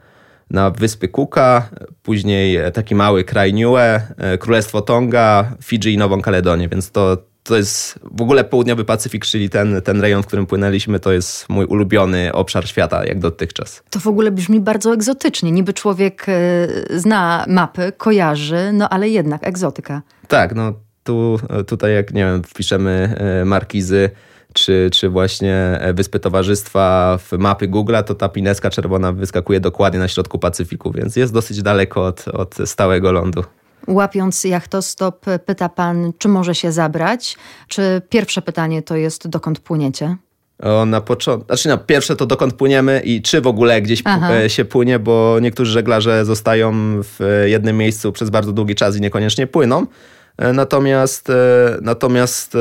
na 0.50 0.70
wyspy 0.70 1.08
Cooka, 1.08 1.68
później 2.02 2.58
taki 2.72 2.94
mały 2.94 3.24
kraj 3.24 3.54
Niue, 3.54 4.00
e, 4.16 4.38
Królestwo 4.38 4.82
Tonga, 4.82 5.52
Fidżi 5.62 5.94
i 5.94 5.98
Nową 5.98 6.22
Kaledonię, 6.22 6.68
więc 6.68 6.90
to, 6.90 7.16
to 7.42 7.56
jest 7.56 7.98
w 8.02 8.22
ogóle 8.22 8.44
południowy 8.44 8.84
Pacyfik, 8.84 9.24
czyli 9.26 9.50
ten, 9.50 9.82
ten 9.82 10.00
rejon, 10.00 10.22
w 10.22 10.26
którym 10.26 10.46
płynęliśmy, 10.46 11.00
to 11.00 11.12
jest 11.12 11.48
mój 11.48 11.64
ulubiony 11.64 12.32
obszar 12.32 12.68
świata, 12.68 13.06
jak 13.06 13.18
dotychczas. 13.18 13.82
To 13.90 14.00
w 14.00 14.06
ogóle 14.06 14.30
brzmi 14.30 14.60
bardzo 14.60 14.94
egzotycznie. 14.94 15.52
Niby 15.52 15.72
człowiek 15.72 16.26
e, 16.28 16.68
zna 16.98 17.44
mapy, 17.48 17.92
kojarzy, 17.96 18.70
no 18.72 18.88
ale 18.88 19.08
jednak 19.08 19.46
egzotyka. 19.46 20.02
Tak, 20.28 20.54
no 20.54 20.72
tu, 21.04 21.38
tutaj 21.66 21.94
jak, 21.94 22.14
nie 22.14 22.24
wiem, 22.24 22.42
wpiszemy 22.42 23.14
e, 23.18 23.44
markizy, 23.44 24.10
czy, 24.54 24.90
czy 24.92 25.08
właśnie 25.08 25.54
e, 25.54 25.94
Wyspy 25.94 26.20
Towarzystwa 26.20 27.18
w 27.18 27.38
mapy 27.38 27.68
Google'a, 27.68 28.04
to 28.04 28.14
ta 28.14 28.28
pineska 28.28 28.70
czerwona 28.70 29.12
wyskakuje 29.12 29.60
dokładnie 29.60 29.98
na 29.98 30.08
środku 30.08 30.38
Pacyfiku, 30.38 30.92
więc 30.92 31.16
jest 31.16 31.32
dosyć 31.32 31.62
daleko 31.62 32.04
od, 32.04 32.28
od 32.28 32.54
stałego 32.64 33.12
lądu. 33.12 33.44
Łapiąc 33.86 34.44
jachtostop, 34.44 35.26
pyta 35.46 35.68
pan, 35.68 36.12
czy 36.18 36.28
może 36.28 36.54
się 36.54 36.72
zabrać? 36.72 37.36
Czy 37.68 38.02
pierwsze 38.08 38.42
pytanie 38.42 38.82
to 38.82 38.96
jest, 38.96 39.28
dokąd 39.28 39.58
płyniecie? 39.60 40.16
O, 40.62 40.86
na 40.86 41.00
początku, 41.00 41.46
znaczy 41.46 41.68
no, 41.68 41.78
pierwsze 41.78 42.16
to 42.16 42.26
dokąd 42.26 42.54
płyniemy 42.54 43.00
i 43.04 43.22
czy 43.22 43.40
w 43.40 43.46
ogóle 43.46 43.82
gdzieś 43.82 44.02
Aha. 44.04 44.34
E, 44.34 44.50
się 44.50 44.64
płynie, 44.64 44.98
bo 44.98 45.36
niektórzy 45.40 45.72
żeglarze 45.72 46.24
zostają 46.24 46.72
w 47.02 47.44
jednym 47.46 47.76
miejscu 47.76 48.12
przez 48.12 48.30
bardzo 48.30 48.52
długi 48.52 48.74
czas 48.74 48.96
i 48.96 49.00
niekoniecznie 49.00 49.46
płyną. 49.46 49.86
E, 50.38 50.52
natomiast, 50.52 51.28
natomiast 51.82 52.56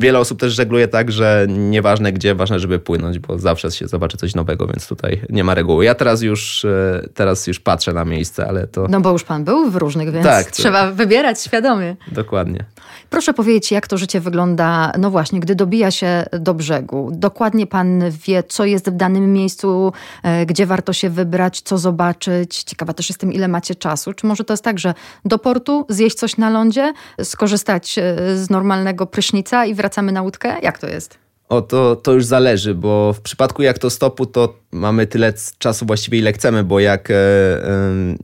wiele 0.00 0.18
osób 0.18 0.40
też 0.40 0.52
żegluje 0.54 0.88
tak, 0.88 1.12
że 1.12 1.46
nieważne 1.48 2.12
gdzie, 2.12 2.34
ważne, 2.34 2.58
żeby 2.58 2.78
płynąć, 2.78 3.18
bo 3.18 3.38
zawsze 3.38 3.70
się 3.70 3.88
zobaczy 3.88 4.16
coś 4.16 4.34
nowego, 4.34 4.66
więc 4.66 4.88
tutaj 4.88 5.20
nie 5.30 5.44
ma 5.44 5.54
reguły. 5.54 5.84
Ja 5.84 5.94
teraz 5.94 6.22
już, 6.22 6.64
e, 6.64 7.08
teraz 7.14 7.46
już 7.46 7.60
patrzę 7.60 7.92
na 7.92 8.04
miejsce, 8.04 8.46
ale 8.48 8.66
to... 8.66 8.86
No 8.88 9.00
bo 9.00 9.10
już 9.12 9.24
pan 9.24 9.44
był 9.44 9.70
w 9.70 9.76
różnych, 9.76 10.12
więc 10.12 10.26
Tak, 10.26 10.46
to- 10.46 10.52
trzeba 10.52 10.90
wybierać 10.90 11.42
świadomie. 11.42 11.96
Dokładnie. 12.12 12.64
Proszę 13.10 13.34
powiedzieć, 13.34 13.72
jak 13.72 13.88
to 13.88 13.98
życie 13.98 14.20
wygląda, 14.20 14.92
no 14.98 15.10
właśnie, 15.10 15.40
gdy 15.40 15.54
dobija 15.54 15.90
się 15.90 16.24
do 16.40 16.54
brzegu. 16.54 17.10
Dokładnie 17.12 17.66
pan 17.66 18.02
wie, 18.26 18.42
co 18.42 18.64
jest 18.64 18.90
w 18.90 18.96
danym 18.96 19.32
miejscu, 19.32 19.92
e, 20.22 20.46
gdzie 20.46 20.66
warto 20.66 20.92
się 20.92 21.10
wybrać, 21.10 21.60
co 21.60 21.78
zobaczyć. 21.78 22.62
Ciekawa 22.62 22.92
też 22.92 23.08
jestem, 23.08 23.32
ile 23.32 23.48
macie 23.48 23.74
czasu. 23.74 24.12
Czy 24.12 24.26
może 24.26 24.44
to 24.44 24.52
jest 24.52 24.64
tak, 24.64 24.78
że 24.78 24.94
do 25.24 25.38
portu 25.38 25.86
zjeść 25.88 26.16
coś 26.16 26.36
na 26.36 26.50
lądzie, 26.50 26.92
skorzystać 27.22 27.98
e, 27.98 28.16
z 28.36 28.50
normalnego 28.50 29.06
prysznica 29.06 29.66
i 29.66 29.74
wracamy 29.84 30.12
na 30.12 30.22
łódkę? 30.22 30.60
Jak 30.62 30.78
to 30.78 30.88
jest? 30.88 31.18
O, 31.48 31.62
to, 31.62 31.96
to 31.96 32.12
już 32.12 32.24
zależy, 32.24 32.74
bo 32.74 33.12
w 33.12 33.20
przypadku 33.20 33.62
jak 33.62 33.78
to 33.78 33.90
stopu, 33.90 34.26
to 34.26 34.54
mamy 34.72 35.06
tyle 35.06 35.32
czasu 35.58 35.86
właściwie, 35.86 36.18
ile 36.18 36.32
chcemy, 36.32 36.64
bo 36.64 36.80
jak 36.80 37.10
e, 37.10 37.14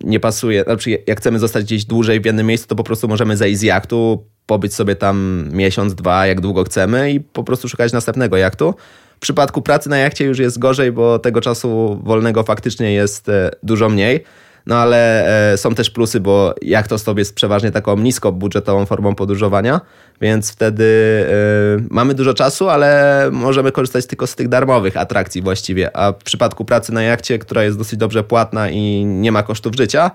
nie 0.05 0.21
pasuje, 0.21 0.65
znaczy 0.65 0.99
jak 1.07 1.19
chcemy 1.21 1.39
zostać 1.39 1.65
gdzieś 1.65 1.85
dłużej 1.85 2.21
w 2.21 2.25
jednym 2.25 2.47
miejscu, 2.47 2.69
to 2.69 2.75
po 2.75 2.85
prostu 2.85 3.09
możemy 3.09 3.37
zejść 3.37 3.59
z 3.59 3.63
jachtu, 3.63 4.25
pobyć 4.47 4.75
sobie 4.75 4.97
tam 4.97 5.49
miesiąc, 5.53 5.95
dwa, 5.95 6.27
jak 6.27 6.41
długo 6.41 6.65
chcemy 6.65 7.13
i 7.13 7.21
po 7.21 7.45
prostu 7.45 7.69
szukać 7.69 7.93
następnego 7.93 8.37
jachtu. 8.37 8.75
W 9.17 9.21
przypadku 9.21 9.63
pracy 9.63 9.89
na 9.89 9.99
jachcie 9.99 10.25
już 10.25 10.39
jest 10.39 10.59
gorzej, 10.59 10.93
bo 10.93 11.19
tego 11.19 11.41
czasu 11.41 12.01
wolnego 12.05 12.43
faktycznie 12.43 12.93
jest 12.93 13.29
e, 13.29 13.51
dużo 13.63 13.89
mniej. 13.89 14.25
No 14.67 14.77
ale 14.77 15.27
e, 15.53 15.57
są 15.57 15.75
też 15.75 15.91
plusy, 15.91 16.21
bo 16.21 16.55
jachtostop 16.63 17.19
jest 17.19 17.35
przeważnie 17.35 17.71
taką 17.71 17.97
niskobudżetową 17.97 18.87
formą 18.87 19.15
podróżowania, 19.15 19.81
więc 20.21 20.53
wtedy 20.53 20.85
e, 21.29 21.87
mamy 21.91 22.15
dużo 22.15 22.35
czasu, 22.35 22.69
ale 22.69 23.29
możemy 23.33 23.73
korzystać 23.73 24.07
tylko 24.07 24.27
z 24.27 24.35
tych 24.35 24.49
darmowych 24.49 24.97
atrakcji 24.97 25.43
właściwie. 25.43 25.97
A 25.97 26.13
w 26.13 26.17
przypadku 26.17 26.65
pracy 26.65 26.93
na 26.93 27.03
jachcie, 27.03 27.39
która 27.39 27.65
jest 27.65 27.79
dosyć 27.79 27.99
dobrze 27.99 28.25
płatna 28.25 28.71
i 28.71 29.05
nie 29.05 29.33
ma 29.33 29.43
kosztów 29.43 29.75
życia, 29.77 30.11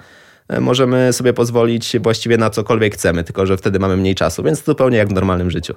możemy 0.62 1.14
sobie 1.14 1.34
pozwolić 1.34 1.96
właściwie 2.04 2.38
na 2.38 2.50
cokolwiek 2.50 2.94
chcemy, 2.94 3.24
tylko 3.24 3.46
że 3.46 3.58
wtedy 3.58 3.80
mamy 3.80 3.98
mniej 3.98 4.16
czasu, 4.16 4.44
więc 4.44 4.64
zupełnie 4.64 4.98
jak 4.98 5.10
w 5.10 5.14
normalnym 5.14 5.52
życiu. 5.52 5.74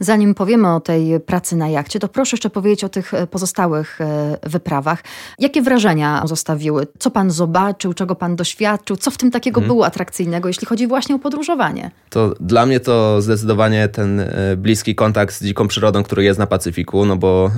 Zanim 0.00 0.34
powiemy 0.34 0.74
o 0.74 0.80
tej 0.80 1.20
pracy 1.20 1.56
na 1.56 1.68
jachcie, 1.68 1.98
to 1.98 2.08
proszę 2.08 2.36
jeszcze 2.36 2.50
powiedzieć 2.50 2.84
o 2.84 2.88
tych 2.88 3.14
e, 3.14 3.26
pozostałych 3.26 4.00
e, 4.00 4.38
wyprawach. 4.42 5.04
Jakie 5.38 5.62
wrażenia 5.62 6.22
zostawiły? 6.24 6.86
Co 6.98 7.10
pan 7.10 7.30
zobaczył, 7.30 7.94
czego 7.94 8.14
pan 8.14 8.36
doświadczył? 8.36 8.96
Co 8.96 9.10
w 9.10 9.16
tym 9.16 9.30
takiego 9.30 9.60
było 9.60 9.86
atrakcyjnego, 9.86 10.48
jeśli 10.48 10.66
chodzi 10.66 10.86
właśnie 10.86 11.14
o 11.14 11.18
podróżowanie? 11.18 11.90
To 12.10 12.34
dla 12.40 12.66
mnie 12.66 12.80
to 12.80 13.22
zdecydowanie 13.22 13.88
ten 13.88 14.20
e, 14.20 14.56
bliski 14.56 14.94
kontakt 14.94 15.34
z 15.34 15.44
dziką 15.44 15.68
przyrodą, 15.68 16.02
który 16.02 16.24
jest 16.24 16.38
na 16.38 16.46
Pacyfiku, 16.46 17.04
no 17.04 17.16
bo 17.16 17.50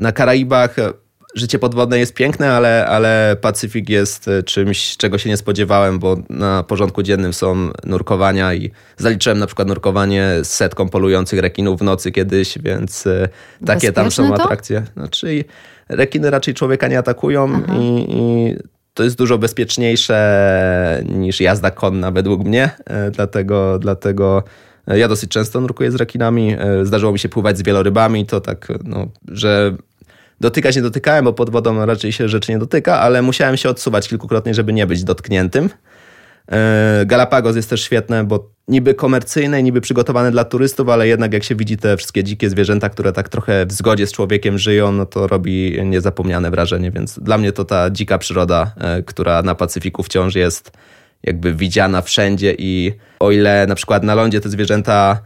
na 0.00 0.12
Karaibach 0.12 0.78
e, 0.78 0.92
życie 1.36 1.58
podwodne 1.58 1.98
jest 1.98 2.14
piękne, 2.14 2.52
ale, 2.52 2.86
ale 2.86 3.36
Pacyfik 3.40 3.88
jest 3.88 4.28
e, 4.28 4.42
czymś, 4.42 4.96
czego 4.96 5.18
się 5.18 5.30
nie 5.30 5.36
spodziewałem, 5.36 5.98
bo 5.98 6.16
na 6.30 6.62
porządku 6.62 7.02
dziennym 7.02 7.32
są 7.32 7.70
nurkowania 7.84 8.54
i 8.54 8.70
zaliczyłem 8.96 9.38
na 9.38 9.46
przykład 9.46 9.68
nurkowanie 9.68 10.32
z 10.42 10.48
setką 10.48 10.88
polujących 10.88 11.40
rekinów 11.40 11.80
w 11.80 11.82
nocy 11.82 12.12
kiedyś, 12.12 12.58
więc 12.58 13.06
e, 13.06 13.28
takie 13.66 13.92
tam 13.92 14.10
są 14.10 14.28
to? 14.28 14.42
atrakcje. 14.42 14.82
Znaczy 14.96 15.44
rekiny 15.88 16.30
raczej 16.30 16.54
człowieka 16.54 16.88
nie 16.88 16.98
atakują 16.98 17.62
i, 17.80 18.06
i 18.08 18.54
to 18.94 19.04
jest 19.04 19.18
dużo 19.18 19.38
bezpieczniejsze 19.38 21.02
niż 21.08 21.40
jazda 21.40 21.70
konna 21.70 22.10
według 22.10 22.44
mnie, 22.44 22.70
e, 22.84 23.10
dlatego, 23.10 23.78
dlatego 23.78 24.42
ja 24.86 25.08
dosyć 25.08 25.30
często 25.30 25.60
nurkuję 25.60 25.90
z 25.90 25.94
rekinami. 25.94 26.56
Zdarzyło 26.82 27.12
mi 27.12 27.18
się 27.18 27.28
pływać 27.28 27.58
z 27.58 27.62
wielorybami, 27.62 28.26
to 28.26 28.40
tak, 28.40 28.68
no, 28.84 29.06
że 29.28 29.76
dotykać 30.40 30.76
nie 30.76 30.82
dotykałem, 30.82 31.24
bo 31.24 31.32
pod 31.32 31.50
wodą 31.50 31.86
raczej 31.86 32.12
się 32.12 32.28
rzeczy 32.28 32.52
nie 32.52 32.58
dotyka, 32.58 33.00
ale 33.00 33.22
musiałem 33.22 33.56
się 33.56 33.68
odsuwać 33.68 34.08
kilkukrotnie, 34.08 34.54
żeby 34.54 34.72
nie 34.72 34.86
być 34.86 35.04
dotkniętym. 35.04 35.70
E, 36.52 37.02
Galapagos 37.06 37.56
jest 37.56 37.70
też 37.70 37.82
świetne, 37.82 38.24
bo 38.24 38.50
niby 38.68 38.94
komercyjne, 38.94 39.62
niby 39.62 39.80
przygotowane 39.80 40.30
dla 40.30 40.44
turystów, 40.44 40.88
ale 40.88 41.08
jednak 41.08 41.32
jak 41.32 41.44
się 41.44 41.54
widzi 41.54 41.76
te 41.76 41.96
wszystkie 41.96 42.24
dzikie 42.24 42.50
zwierzęta, 42.50 42.88
które 42.88 43.12
tak 43.12 43.28
trochę 43.28 43.66
w 43.66 43.72
zgodzie 43.72 44.06
z 44.06 44.12
człowiekiem 44.12 44.58
żyją, 44.58 44.92
no 44.92 45.06
to 45.06 45.26
robi 45.26 45.78
niezapomniane 45.84 46.50
wrażenie, 46.50 46.90
więc 46.90 47.18
dla 47.18 47.38
mnie 47.38 47.52
to 47.52 47.64
ta 47.64 47.90
dzika 47.90 48.18
przyroda, 48.18 48.72
e, 48.76 49.02
która 49.02 49.42
na 49.42 49.54
Pacyfiku 49.54 50.02
wciąż 50.02 50.34
jest 50.34 50.70
jakby 51.22 51.54
widziana 51.54 52.02
wszędzie 52.02 52.54
i 52.58 52.92
o 53.20 53.30
ile 53.30 53.66
na 53.66 53.74
przykład 53.74 54.02
na 54.02 54.14
lądzie 54.14 54.40
te 54.40 54.48
zwierzęta 54.48 55.20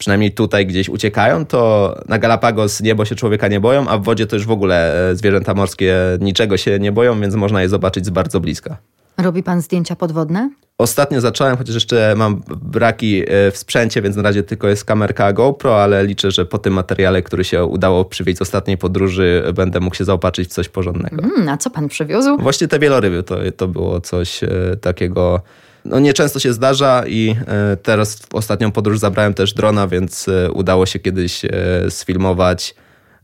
przynajmniej 0.00 0.32
tutaj 0.32 0.66
gdzieś 0.66 0.88
uciekają, 0.88 1.46
to 1.46 1.94
na 2.08 2.18
Galapagos 2.18 2.80
niebo 2.80 3.04
się 3.04 3.14
człowieka 3.14 3.48
nie 3.48 3.60
boją, 3.60 3.88
a 3.88 3.98
w 3.98 4.02
wodzie 4.02 4.26
to 4.26 4.36
już 4.36 4.46
w 4.46 4.50
ogóle 4.50 5.10
e, 5.10 5.16
zwierzęta 5.16 5.54
morskie 5.54 5.96
niczego 6.20 6.56
się 6.56 6.78
nie 6.78 6.92
boją, 6.92 7.20
więc 7.20 7.34
można 7.34 7.62
je 7.62 7.68
zobaczyć 7.68 8.06
z 8.06 8.10
bardzo 8.10 8.40
bliska. 8.40 8.76
Robi 9.18 9.42
pan 9.42 9.62
zdjęcia 9.62 9.96
podwodne? 9.96 10.50
Ostatnio 10.78 11.20
zacząłem, 11.20 11.56
chociaż 11.56 11.74
jeszcze 11.74 12.14
mam 12.16 12.42
braki 12.62 13.22
e, 13.22 13.50
w 13.50 13.56
sprzęcie, 13.56 14.02
więc 14.02 14.16
na 14.16 14.22
razie 14.22 14.42
tylko 14.42 14.68
jest 14.68 14.84
kamerka 14.84 15.32
GoPro, 15.32 15.82
ale 15.82 16.04
liczę, 16.04 16.30
że 16.30 16.46
po 16.46 16.58
tym 16.58 16.72
materiale, 16.72 17.22
który 17.22 17.44
się 17.44 17.64
udało 17.64 18.04
przywieźć 18.04 18.38
z 18.38 18.42
ostatniej 18.42 18.78
podróży, 18.78 19.44
będę 19.54 19.80
mógł 19.80 19.96
się 19.96 20.04
zaopatrzyć 20.04 20.48
w 20.48 20.52
coś 20.52 20.68
porządnego. 20.68 21.22
Mm, 21.22 21.48
a 21.48 21.56
co 21.56 21.70
pan 21.70 21.88
przywiózł? 21.88 22.36
Właśnie 22.38 22.68
te 22.68 22.78
wieloryby 22.78 23.22
to, 23.22 23.36
to 23.56 23.68
było 23.68 24.00
coś 24.00 24.44
e, 24.44 24.48
takiego. 24.80 25.42
No 25.84 25.98
nieczęsto 25.98 26.38
się 26.38 26.52
zdarza 26.52 27.02
i 27.06 27.36
e, 27.46 27.76
teraz 27.76 28.16
w 28.16 28.34
ostatnią 28.34 28.72
podróż 28.72 28.98
zabrałem 28.98 29.34
też 29.34 29.52
drona, 29.54 29.88
więc 29.88 30.28
e, 30.28 30.50
udało 30.52 30.86
się 30.86 30.98
kiedyś 30.98 31.44
e, 31.44 31.50
sfilmować 31.90 32.74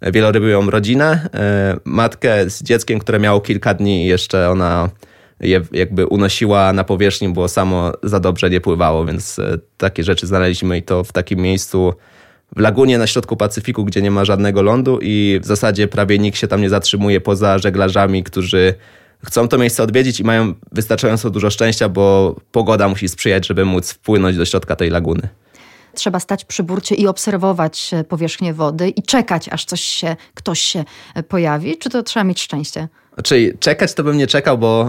wielorybią 0.02 0.70
rodzinę, 0.70 1.28
matkę 1.84 2.50
z 2.50 2.62
dzieckiem, 2.62 2.98
które 2.98 3.18
miało 3.18 3.40
kilka 3.40 3.74
dni 3.74 4.04
i 4.04 4.06
jeszcze 4.06 4.50
ona 4.50 4.90
je 5.40 5.62
jakby 5.72 6.06
unosiła 6.06 6.72
na 6.72 6.84
powierzchni, 6.84 7.28
bo 7.28 7.48
samo 7.48 7.92
za 8.02 8.20
dobrze 8.20 8.50
nie 8.50 8.60
pływało, 8.60 9.06
więc 9.06 9.40
takie 9.76 10.04
rzeczy 10.04 10.26
znaleźliśmy 10.26 10.78
i 10.78 10.82
to 10.82 11.04
w 11.04 11.12
takim 11.12 11.40
miejscu 11.40 11.94
w 12.56 12.60
lagunie 12.60 12.98
na 12.98 13.06
środku 13.06 13.36
Pacyfiku, 13.36 13.84
gdzie 13.84 14.02
nie 14.02 14.10
ma 14.10 14.24
żadnego 14.24 14.62
lądu 14.62 14.98
i 15.02 15.40
w 15.42 15.46
zasadzie 15.46 15.88
prawie 15.88 16.18
nikt 16.18 16.38
się 16.38 16.48
tam 16.48 16.60
nie 16.60 16.70
zatrzymuje 16.70 17.20
poza 17.20 17.58
żeglarzami, 17.58 18.24
którzy 18.24 18.74
chcą 19.26 19.48
to 19.48 19.58
miejsce 19.58 19.82
odwiedzić 19.82 20.20
i 20.20 20.24
mają 20.24 20.54
wystarczająco 20.72 21.30
dużo 21.30 21.50
szczęścia, 21.50 21.88
bo 21.88 22.36
pogoda 22.52 22.88
musi 22.88 23.08
sprzyjać, 23.08 23.46
żeby 23.46 23.64
móc 23.64 23.92
wpłynąć 23.92 24.36
do 24.36 24.44
środka 24.44 24.76
tej 24.76 24.90
laguny. 24.90 25.28
Trzeba 25.94 26.20
stać 26.20 26.44
przy 26.44 26.62
burcie 26.62 26.94
i 26.94 27.06
obserwować 27.06 27.90
e, 27.94 28.04
powierzchnię 28.04 28.54
wody 28.54 28.88
i 28.88 29.02
czekać, 29.02 29.48
aż 29.48 29.64
coś 29.64 29.80
się, 29.80 30.16
ktoś 30.34 30.60
się 30.60 30.84
e, 31.14 31.22
pojawi? 31.22 31.78
Czy 31.78 31.90
to 31.90 32.02
trzeba 32.02 32.24
mieć 32.24 32.42
szczęście? 32.42 32.88
Czyli 33.24 33.58
czekać 33.58 33.94
to 33.94 34.04
bym 34.04 34.16
nie 34.16 34.26
czekał, 34.26 34.58
bo 34.58 34.88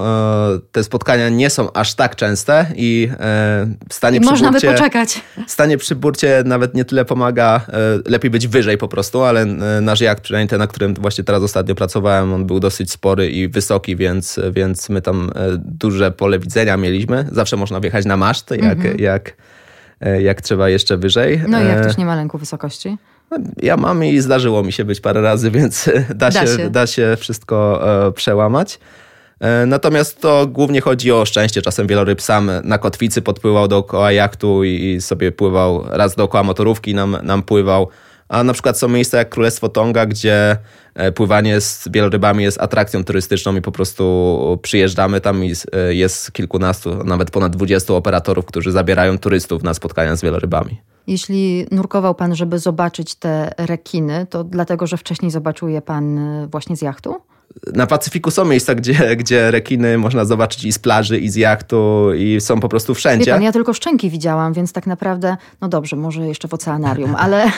e, 0.56 0.60
te 0.72 0.84
spotkania 0.84 1.30
nie 1.30 1.50
są 1.50 1.74
aż 1.74 1.94
tak 1.94 2.16
częste 2.16 2.66
i 2.76 3.10
e, 3.20 3.68
stanie 3.92 4.18
I 4.18 4.22
przy 4.22 4.30
można 4.30 4.48
by 4.48 4.52
burcie, 4.52 4.72
poczekać. 4.72 5.22
Stanie 5.48 5.78
przy 5.78 5.96
burcie 5.96 6.44
nawet 6.46 6.74
nie 6.74 6.86
tyle 6.86 7.06
pomaga, 7.06 7.62
e, 7.68 8.10
lepiej 8.12 8.32
być 8.32 8.48
wyżej 8.48 8.78
po 8.78 8.88
prostu, 8.88 9.24
ale 9.24 9.42
e, 9.42 9.82
nasz 9.82 10.02
jacht, 10.02 10.22
przynajmniej 10.22 10.50
ten, 10.50 10.60
na 10.60 10.68
którym 10.68 10.94
właśnie 10.94 11.24
teraz 11.24 11.44
ostatnio 11.44 11.76
pracowałem, 11.76 12.34
on 12.34 12.46
był 12.46 12.60
dosyć 12.60 12.92
spory 12.92 13.30
i 13.30 13.48
wysoki, 13.48 13.96
więc, 13.96 14.40
więc 14.52 14.90
my 14.90 15.02
tam 15.02 15.32
e, 15.36 15.58
duże 15.58 16.12
pole 16.12 16.40
widzenia 16.40 16.78
mieliśmy. 16.78 17.28
Zawsze 17.32 17.58
można 17.58 17.80
wjechać 17.80 18.06
na 18.06 18.18
maszt, 18.18 18.52
jak, 18.52 19.00
jak, 19.00 19.34
e, 20.02 20.22
jak 20.22 20.42
trzeba 20.42 20.70
jeszcze 20.70 20.98
wyżej. 20.98 21.34
Mhm. 21.34 21.52
No 21.52 21.64
i 21.64 21.68
jak 21.68 21.82
ktoś 21.82 21.98
nie 21.98 22.06
ma 22.06 22.16
lęku 22.16 22.38
wysokości? 22.38 22.98
Ja 23.62 23.78
mam 23.78 24.04
i 24.06 24.20
zdarzyło 24.20 24.64
mi 24.64 24.72
się 24.72 24.86
być 24.86 25.02
parę 25.02 25.22
razy, 25.22 25.52
więc 25.52 25.90
da, 26.16 26.30
Da 26.30 26.32
się, 26.32 26.48
się. 26.58 26.70
da 26.70 26.88
się 26.88 27.16
wszystko 27.20 27.82
e, 28.08 28.12
przełamać. 28.12 28.80
E, 29.40 29.66
Natomiast 29.66 30.22
to 30.22 30.48
głównie 30.48 30.82
chodzi 30.82 31.12
o 31.12 31.26
szczęście. 31.26 31.62
Czasem 31.62 31.88
wieloryb 31.88 32.22
sam 32.22 32.52
na 32.64 32.78
kotwicy 32.78 33.22
podpływał 33.22 33.68
dookoła 33.68 34.12
jachtu 34.12 34.64
i 34.64 34.84
i 34.84 35.02
sobie 35.02 35.32
pływał 35.32 35.84
raz 35.90 36.16
dookoła 36.16 36.44
motorówki 36.44 36.96
nam, 36.96 37.18
nam 37.24 37.44
pływał. 37.44 37.88
A 38.30 38.44
na 38.44 38.54
przykład 38.54 38.80
są 38.80 38.88
miejsca 38.88 39.18
jak 39.18 39.30
Królestwo 39.30 39.70
Tonga, 39.70 40.06
gdzie 40.06 40.58
e, 40.96 41.12
pływanie 41.12 41.62
z 41.62 41.88
wielorybami 41.92 42.44
jest 42.44 42.62
atrakcją 42.62 43.04
turystyczną 43.04 43.56
i 43.56 43.62
po 43.62 43.72
prostu 43.72 44.60
przyjeżdżamy 44.62 45.22
tam 45.22 45.46
i 45.46 45.54
e, 45.74 45.94
jest 45.94 46.32
kilkunastu, 46.32 47.04
nawet 47.04 47.32
ponad 47.32 47.56
dwudziestu 47.56 47.96
operatorów, 47.96 48.46
którzy 48.46 48.72
zabierają 48.72 49.18
turystów 49.18 49.64
na 49.64 49.74
spotkania 49.74 50.16
z 50.16 50.22
wielorybami. 50.22 50.82
Jeśli 51.08 51.66
nurkował 51.72 52.16
pan, 52.16 52.36
żeby 52.36 52.60
zobaczyć 52.60 53.16
te 53.16 53.54
rekiny, 53.58 54.28
to 54.30 54.44
dlatego, 54.44 54.88
że 54.88 54.98
wcześniej 54.98 55.32
zobaczył 55.32 55.68
je 55.68 55.82
pan 55.82 56.18
e, 56.18 56.48
właśnie 56.48 56.78
z 56.78 56.82
jachtu? 56.82 57.16
na 57.74 57.88
Pacyfiku 57.88 58.32
są 58.32 58.46
miejsca, 58.46 58.76
gdzie, 58.76 58.94
gdzie 59.22 59.52
rekiny 59.52 59.98
można 59.98 60.26
zobaczyć 60.26 60.66
i 60.66 60.72
z 60.72 60.80
plaży, 60.80 61.20
i 61.20 61.30
z 61.30 61.36
jachtu, 61.36 62.10
i 62.14 62.42
są 62.42 62.60
po 62.60 62.70
prostu 62.70 62.94
Wie 62.94 62.98
wszędzie. 62.98 63.32
pan, 63.32 63.44
ja 63.44 63.52
tylko 63.52 63.74
szczęki 63.74 64.10
widziałam, 64.10 64.54
więc 64.54 64.74
tak 64.74 64.88
naprawdę, 64.88 65.38
no 65.62 65.68
dobrze, 65.68 65.96
może 65.96 66.28
jeszcze 66.28 66.48
w 66.48 66.54
oceanarium, 66.54 67.16
ale 67.26 67.52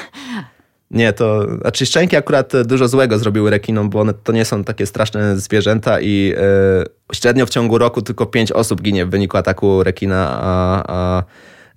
Nie, 0.91 1.13
to 1.13 1.57
znaczy 1.61 1.85
szczęki 1.85 2.15
akurat 2.15 2.53
dużo 2.65 2.87
złego 2.87 3.19
zrobiły 3.19 3.49
rekinom, 3.49 3.89
bo 3.89 3.99
one 4.01 4.13
to 4.13 4.31
nie 4.31 4.45
są 4.45 4.63
takie 4.63 4.85
straszne 4.85 5.37
zwierzęta 5.37 6.01
i 6.01 6.33
e, 6.37 7.15
średnio 7.15 7.45
w 7.45 7.49
ciągu 7.49 7.77
roku 7.77 8.01
tylko 8.01 8.25
pięć 8.25 8.51
osób 8.51 8.81
ginie 8.81 9.05
w 9.05 9.09
wyniku 9.09 9.37
ataku 9.37 9.83
rekina, 9.83 10.39
a, 10.41 10.83
a 10.87 11.23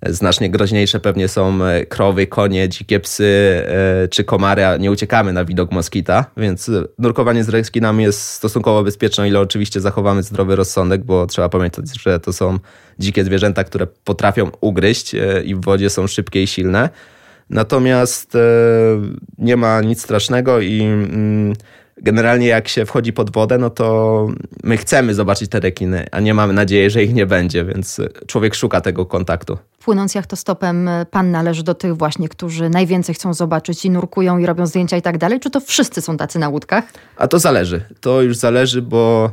Znacznie 0.09 0.49
groźniejsze 0.49 0.99
pewnie 0.99 1.27
są 1.27 1.65
e, 1.65 1.85
krowy, 1.85 2.27
konie, 2.27 2.69
dzikie 2.69 2.99
psy 2.99 3.25
e, 3.67 4.07
czy 4.07 4.23
komary, 4.23 4.65
a 4.65 4.77
nie 4.77 4.91
uciekamy 4.91 5.33
na 5.33 5.45
widok 5.45 5.71
moskita, 5.71 6.25
więc 6.37 6.71
nurkowanie 6.99 7.43
z 7.43 7.49
rekinami 7.49 8.03
jest 8.03 8.21
stosunkowo 8.21 8.83
bezpieczne, 8.83 9.27
ile 9.27 9.39
oczywiście 9.39 9.81
zachowamy 9.81 10.23
zdrowy 10.23 10.55
rozsądek, 10.55 11.03
bo 11.03 11.27
trzeba 11.27 11.49
pamiętać, 11.49 11.85
że 12.01 12.19
to 12.19 12.33
są 12.33 12.59
dzikie 12.99 13.23
zwierzęta, 13.23 13.63
które 13.63 13.87
potrafią 14.03 14.51
ugryźć 14.61 15.15
i 15.45 15.55
w 15.55 15.61
wodzie 15.61 15.89
są 15.89 16.07
szybkie 16.07 16.43
i 16.43 16.47
silne. 16.47 16.89
Natomiast 17.49 18.37
nie 19.37 19.57
ma 19.57 19.81
nic 19.81 20.01
strasznego 20.01 20.59
i 20.59 20.81
mm, 20.81 21.53
generalnie 21.97 22.47
jak 22.47 22.67
się 22.67 22.85
wchodzi 22.85 23.13
pod 23.13 23.31
wodę, 23.31 23.57
no 23.57 23.69
to 23.69 24.27
my 24.63 24.77
chcemy 24.77 25.13
zobaczyć 25.13 25.49
te 25.49 25.59
rekiny, 25.59 26.05
a 26.11 26.19
nie 26.19 26.33
mamy 26.33 26.53
nadziei, 26.53 26.89
że 26.89 27.03
ich 27.03 27.13
nie 27.13 27.25
będzie, 27.25 27.65
więc 27.65 28.01
człowiek 28.27 28.55
szuka 28.55 28.81
tego 28.81 29.05
kontaktu. 29.05 29.57
Płynąc 29.79 30.15
jachtostopem, 30.15 30.89
pan 31.11 31.31
należy 31.31 31.63
do 31.63 31.73
tych 31.73 31.97
właśnie, 31.97 32.29
którzy 32.29 32.69
najwięcej 32.69 33.15
chcą 33.15 33.33
zobaczyć 33.33 33.85
i 33.85 33.89
nurkują 33.89 34.37
i 34.37 34.45
robią 34.45 34.65
zdjęcia 34.65 34.97
i 34.97 35.01
tak 35.01 35.17
dalej, 35.17 35.39
czy 35.39 35.49
to 35.49 35.59
wszyscy 35.59 36.01
są 36.01 36.17
tacy 36.17 36.39
na 36.39 36.49
łódkach? 36.49 36.83
A 37.17 37.27
to 37.27 37.39
zależy. 37.39 37.81
To 38.01 38.21
już 38.21 38.37
zależy, 38.37 38.81
bo 38.81 39.31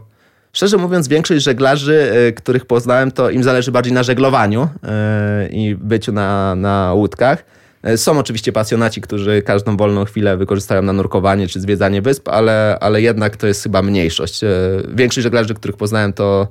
Szczerze 0.53 0.77
mówiąc, 0.77 1.09
większość 1.09 1.45
żeglarzy, 1.45 2.13
e, 2.29 2.33
których 2.33 2.67
poznałem, 2.67 3.11
to 3.11 3.31
im 3.31 3.43
zależy 3.43 3.73
bardziej 3.73 3.93
na 3.93 4.03
żeglowaniu 4.03 4.69
e, 4.85 5.49
i 5.49 5.75
byciu 5.75 6.13
na, 6.13 6.55
na 6.55 6.93
łódkach. 6.95 7.45
E, 7.83 7.97
są 7.99 8.19
oczywiście 8.19 8.53
pasjonaci, 8.53 9.01
którzy 9.01 9.43
każdą 9.43 9.77
wolną 9.77 10.05
chwilę 10.05 10.37
wykorzystają 10.37 10.83
na 10.83 10.93
nurkowanie 10.93 11.49
czy 11.49 11.61
zwiedzanie 11.61 12.03
wysp, 12.03 12.29
ale, 12.29 12.79
ale 12.81 13.03
jednak 13.03 13.37
to 13.37 13.47
jest 13.47 13.63
chyba 13.63 13.83
mniejszość. 13.83 14.45
E, 14.45 14.49
większość 14.89 15.23
żeglarzy, 15.23 15.55
których 15.55 15.77
poznałem, 15.77 16.13
to 16.13 16.49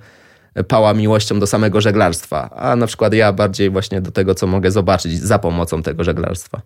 pała 0.67 0.93
miłością 0.93 1.39
do 1.39 1.48
samego 1.48 1.81
żeglarstwa, 1.81 2.50
a 2.50 2.75
na 2.75 2.88
przykład 2.88 3.13
ja 3.13 3.33
bardziej 3.33 3.69
właśnie 3.69 4.01
do 4.01 4.12
tego, 4.12 4.36
co 4.36 4.48
mogę 4.48 4.71
zobaczyć 4.71 5.19
za 5.19 5.39
pomocą 5.39 5.83
tego 5.83 6.03
żeglarstwa. 6.03 6.62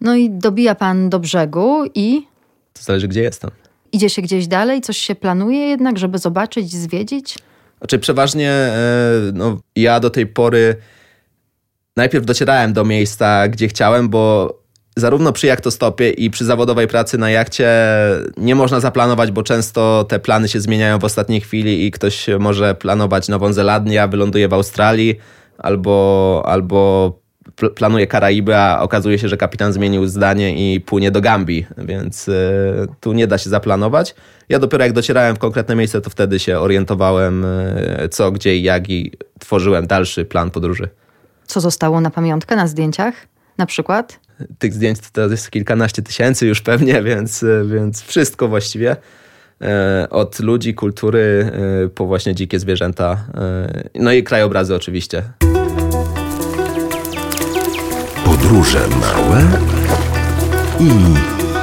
No 0.00 0.16
i 0.16 0.30
dobija 0.30 0.74
pan 0.74 1.10
do 1.10 1.18
brzegu 1.18 1.84
i. 1.94 2.26
To 2.72 2.82
zależy, 2.82 3.08
gdzie 3.08 3.22
jestem. 3.22 3.50
Idzie 3.92 4.10
się 4.10 4.22
gdzieś 4.22 4.46
dalej, 4.46 4.80
coś 4.80 4.98
się 4.98 5.14
planuje 5.14 5.58
jednak, 5.58 5.98
żeby 5.98 6.18
zobaczyć, 6.18 6.72
zwiedzić? 6.72 7.38
Znaczy, 7.78 7.98
przeważnie 7.98 8.50
e, 8.50 8.72
no, 9.34 9.58
ja 9.76 10.00
do 10.00 10.10
tej 10.10 10.26
pory 10.26 10.76
najpierw 11.98 12.26
docierałem 12.26 12.72
do 12.72 12.84
miejsca, 12.84 13.48
gdzie 13.48 13.68
chciałem, 13.68 14.08
bo 14.08 14.54
zarówno 14.96 15.32
przy 15.32 15.46
jachtostopie 15.46 16.10
i 16.10 16.30
przy 16.30 16.44
zawodowej 16.44 16.86
pracy 16.86 17.18
na 17.18 17.30
jachcie 17.30 17.70
nie 18.36 18.54
można 18.54 18.80
zaplanować, 18.80 19.30
bo 19.30 19.42
często 19.42 20.04
te 20.08 20.18
plany 20.18 20.48
się 20.48 20.60
zmieniają 20.60 20.98
w 20.98 21.04
ostatniej 21.04 21.40
chwili 21.40 21.86
i 21.86 21.90
ktoś 21.90 22.26
może 22.38 22.74
planować 22.74 23.28
Nową 23.28 23.52
Zelandię, 23.52 24.02
a 24.02 24.08
wyląduje 24.08 24.48
w 24.48 24.52
Australii 24.52 25.18
albo, 25.58 26.42
albo 26.46 27.12
planuje 27.74 28.06
Karaiby, 28.06 28.56
a 28.56 28.80
okazuje 28.80 29.18
się, 29.18 29.28
że 29.28 29.36
kapitan 29.36 29.72
zmienił 29.72 30.06
zdanie 30.06 30.74
i 30.74 30.80
płynie 30.80 31.10
do 31.10 31.20
Gambii, 31.20 31.66
więc 31.78 32.28
y, 32.28 32.88
tu 33.00 33.12
nie 33.12 33.26
da 33.26 33.38
się 33.38 33.50
zaplanować. 33.50 34.14
Ja 34.48 34.58
dopiero 34.58 34.84
jak 34.84 34.92
docierałem 34.92 35.36
w 35.36 35.38
konkretne 35.38 35.74
miejsce, 35.76 36.00
to 36.00 36.10
wtedy 36.10 36.38
się 36.38 36.58
orientowałem 36.58 37.44
y, 37.44 38.08
co, 38.10 38.32
gdzie 38.32 38.56
i 38.56 38.62
jak 38.62 38.90
i 38.90 39.12
tworzyłem 39.38 39.86
dalszy 39.86 40.24
plan 40.24 40.50
podróży. 40.50 40.88
Co 41.48 41.60
zostało 41.60 42.00
na 42.00 42.10
pamiątkę 42.10 42.56
na 42.56 42.66
zdjęciach 42.66 43.14
na 43.58 43.66
przykład? 43.66 44.20
Tych 44.58 44.74
zdjęć 44.74 44.98
to 45.12 45.26
jest 45.26 45.50
kilkanaście 45.50 46.02
tysięcy 46.02 46.46
już 46.46 46.60
pewnie, 46.60 47.02
więc, 47.08 47.44
więc 47.66 48.02
wszystko 48.02 48.48
właściwie. 48.48 48.96
E, 49.62 50.06
od 50.10 50.40
ludzi, 50.40 50.74
kultury, 50.74 51.50
e, 51.84 51.88
po 51.88 52.06
właśnie 52.06 52.34
dzikie 52.34 52.58
zwierzęta, 52.58 53.24
e, 53.34 53.88
no 53.94 54.12
i 54.12 54.22
krajobrazy 54.22 54.74
oczywiście. 54.74 55.22
Podróże 58.24 58.80
małe 58.88 59.42
i 60.80 60.90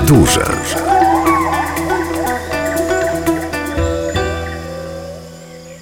duże. 0.08 0.46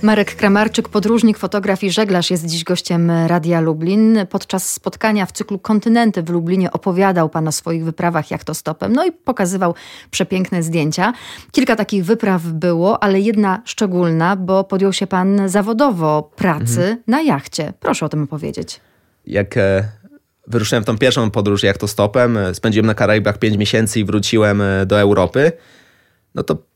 Marek 0.04 0.36
Kramarczyk, 0.36 0.90
podróżnik, 0.90 1.38
fotograf 1.38 1.84
i 1.84 1.92
żeglarz 1.92 2.32
jest 2.32 2.46
dziś 2.46 2.64
gościem 2.64 3.12
Radia 3.28 3.62
Lublin. 3.62 4.20
Podczas 4.30 4.72
spotkania 4.72 5.26
w 5.26 5.32
cyklu 5.32 5.60
Kontynenty 5.60 6.24
w 6.24 6.30
Lublinie 6.30 6.72
opowiadał 6.72 7.30
Pan 7.30 7.48
o 7.48 7.52
swoich 7.52 7.86
wyprawach 7.86 8.32
jachtostopem, 8.32 8.94
no 8.94 9.06
i 9.06 9.12
pokazywał 9.12 9.76
przepiękne 10.12 10.64
zdjęcia. 10.64 11.14
Kilka 11.52 11.76
takich 11.76 12.06
wypraw 12.06 12.42
było, 12.42 13.04
ale 13.04 13.20
jedna 13.20 13.62
szczególna, 13.66 14.36
bo 14.36 14.64
podjął 14.64 14.94
się 14.94 15.08
Pan 15.08 15.50
zawodowo 15.50 16.32
pracy 16.36 16.82
mhm. 16.82 17.04
na 17.08 17.22
jachcie. 17.22 17.74
Proszę 17.80 18.06
o 18.06 18.10
tym 18.10 18.24
opowiedzieć. 18.24 18.80
Jak 19.26 19.58
e, 19.58 19.90
wyruszyłem 20.48 20.84
w 20.84 20.88
tą 20.88 20.98
pierwszą 20.98 21.32
podróż 21.32 21.64
jachtostopem, 21.64 22.38
e, 22.38 22.56
spędziłem 22.56 22.86
na 22.86 22.94
Karaibach 22.94 23.38
5 23.38 23.58
miesięcy 23.58 24.00
i 24.00 24.06
wróciłem 24.06 24.62
e, 24.62 24.86
do 24.86 25.00
Europy, 25.00 25.52
no 26.36 26.44
to 26.44 26.73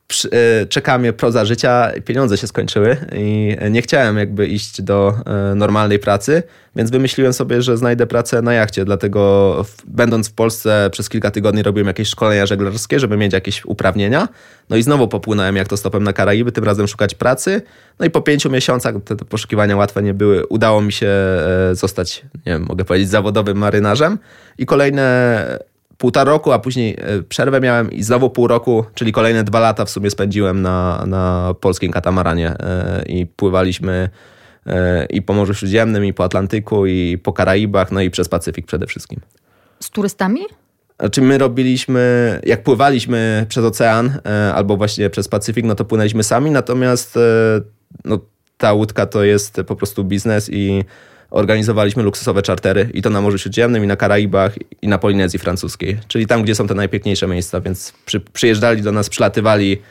czeka 0.69 0.97
mnie 0.97 1.13
proza 1.13 1.45
życia, 1.45 1.91
pieniądze 2.05 2.37
się 2.37 2.47
skończyły 2.47 2.97
i 3.15 3.57
nie 3.71 3.81
chciałem 3.81 4.17
jakby 4.17 4.47
iść 4.47 4.81
do 4.81 5.13
e, 5.25 5.55
normalnej 5.55 5.99
pracy, 5.99 6.43
więc 6.75 6.91
wymyśliłem 6.91 7.33
sobie, 7.33 7.61
że 7.61 7.77
znajdę 7.77 8.07
pracę 8.07 8.41
na 8.41 8.53
jachcie, 8.53 8.85
dlatego 8.85 9.65
będąc 9.85 10.29
w 10.29 10.33
Polsce 10.33 10.89
przez 10.91 11.09
kilka 11.09 11.31
tygodni 11.31 11.63
robiłem 11.63 11.87
jakieś 11.87 12.09
szkolenia 12.09 12.45
żeglarskie, 12.45 12.99
żeby 12.99 13.17
mieć 13.17 13.33
jakieś 13.33 13.65
uprawnienia. 13.65 14.27
No 14.69 14.77
i 14.77 14.83
znowu 14.83 15.07
popłynąłem 15.07 15.55
jak 15.55 15.67
to 15.67 15.77
stopem 15.77 16.03
na 16.03 16.13
Karaiby, 16.13 16.51
tym 16.51 16.63
razem 16.63 16.87
szukać 16.87 17.15
pracy. 17.15 17.61
No 17.99 18.05
i 18.05 18.09
po 18.09 18.21
pięciu 18.21 18.49
miesiącach, 18.49 18.95
te, 19.05 19.15
te 19.15 19.25
poszukiwania 19.25 19.75
łatwe 19.75 20.03
nie 20.03 20.13
były, 20.13 20.47
udało 20.47 20.81
mi 20.81 20.91
się 20.91 21.07
e, 21.07 21.75
zostać, 21.75 22.25
nie 22.35 22.51
wiem, 22.51 22.65
mogę 22.69 22.85
powiedzieć, 22.85 23.09
zawodowym 23.09 23.57
marynarzem 23.57 24.17
i 24.57 24.65
kolejne 24.65 25.59
półtora 25.97 26.31
roku, 26.31 26.51
a 26.51 26.59
później 26.59 26.97
e, 26.99 27.23
przerwę 27.23 27.61
miałem 27.61 27.91
i 27.91 28.03
znowu 28.03 28.29
pół 28.29 28.47
roku, 28.47 28.85
czyli 28.93 29.11
kolejne 29.11 29.43
dwa 29.43 29.59
lata 29.59 29.85
w 29.85 29.89
sumie 29.89 30.09
spędziłem 30.09 30.61
na, 30.61 31.03
na 31.07 31.53
polskim 31.61 31.91
katamaranie 31.91 32.49
e, 32.49 33.03
i 33.07 33.25
pływaliśmy 33.25 34.09
e, 34.65 35.05
i 35.05 35.21
po 35.21 35.33
Morzu 35.33 35.53
Śródziemnym, 35.53 36.05
i 36.05 36.13
po 36.13 36.23
Atlantyku, 36.23 36.85
i 36.85 37.17
po 37.17 37.33
Karaibach, 37.33 37.91
no 37.91 38.01
i 38.01 38.09
przez 38.09 38.29
Pacyfik 38.29 38.65
przede 38.65 38.87
wszystkim. 38.87 39.19
Z 39.79 39.89
turystami? 39.89 40.41
Znaczy 40.99 41.21
my 41.21 41.37
robiliśmy, 41.37 42.39
jak 42.43 42.63
pływaliśmy 42.63 43.45
przez 43.49 43.65
ocean 43.65 44.19
albo 44.53 44.77
właśnie 44.77 45.09
przez 45.09 45.27
Pacyfik, 45.27 45.65
no 45.65 45.75
to 45.75 45.85
płynęliśmy 45.85 46.23
sami, 46.23 46.51
natomiast 46.51 47.19
no, 48.05 48.19
ta 48.57 48.73
łódka 48.73 49.05
to 49.05 49.23
jest 49.23 49.61
po 49.67 49.75
prostu 49.75 50.03
biznes 50.03 50.49
i 50.53 50.83
organizowaliśmy 51.31 52.03
luksusowe 52.03 52.41
czartery 52.41 52.89
i 52.93 53.01
to 53.01 53.09
na 53.09 53.21
Morzu 53.21 53.37
Śródziemnym, 53.37 53.83
i 53.83 53.87
na 53.87 53.95
Karaibach, 53.95 54.55
i 54.81 54.87
na 54.87 54.97
Polinezji 54.97 55.39
Francuskiej, 55.39 55.97
czyli 56.07 56.27
tam, 56.27 56.43
gdzie 56.43 56.55
są 56.55 56.67
te 56.67 56.73
najpiękniejsze 56.73 57.27
miejsca, 57.27 57.61
więc 57.61 57.93
przy, 58.05 58.19
przyjeżdżali 58.19 58.81
do 58.81 58.91
nas, 58.91 59.09
przylatywali 59.09 59.81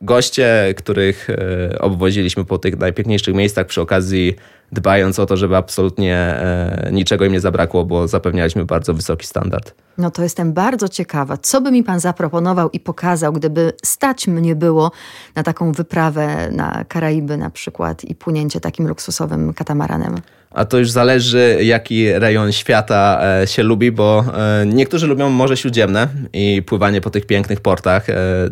goście, 0.00 0.74
których 0.76 1.30
e, 1.30 1.78
obwoziliśmy 1.78 2.44
po 2.44 2.58
tych 2.58 2.78
najpiękniejszych 2.78 3.34
miejscach 3.34 3.66
przy 3.66 3.80
okazji 3.80 4.36
dbając 4.72 5.18
o 5.18 5.26
to, 5.26 5.36
żeby 5.36 5.56
absolutnie 5.56 6.16
e, 6.16 6.88
niczego 6.92 7.24
im 7.24 7.32
nie 7.32 7.40
zabrakło, 7.40 7.84
bo 7.84 8.08
zapewnialiśmy 8.08 8.64
bardzo 8.64 8.94
wysoki 8.94 9.26
standard. 9.26 9.74
No 9.98 10.10
to 10.10 10.22
jestem 10.22 10.52
bardzo 10.52 10.88
ciekawa. 10.88 11.36
Co 11.36 11.60
by 11.60 11.72
mi 11.72 11.84
pan 11.84 12.00
zaproponował 12.00 12.70
i 12.70 12.80
pokazał, 12.80 13.32
gdyby 13.32 13.72
stać 13.84 14.26
mnie 14.26 14.56
było 14.56 14.90
na 15.34 15.42
taką 15.42 15.72
wyprawę 15.72 16.50
na 16.50 16.84
Karaiby 16.88 17.36
na 17.36 17.50
przykład 17.50 18.04
i 18.04 18.14
płynięcie 18.14 18.60
takim 18.60 18.88
luksusowym 18.88 19.54
katamaranem? 19.54 20.20
A 20.56 20.64
to 20.64 20.78
już 20.78 20.90
zależy, 20.90 21.58
jaki 21.62 22.12
rejon 22.12 22.52
świata 22.52 23.20
e, 23.42 23.46
się 23.46 23.62
lubi, 23.62 23.92
bo 23.92 24.24
e, 24.34 24.66
niektórzy 24.66 25.06
lubią 25.06 25.30
Morze 25.30 25.56
Śródziemne 25.56 26.08
i 26.32 26.62
pływanie 26.66 27.00
po 27.00 27.10
tych 27.10 27.26
pięknych 27.26 27.60
portach, 27.60 28.06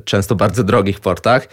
często 0.05 0.35
bardzo 0.35 0.65
drogich 0.65 1.01
portach. 1.01 1.49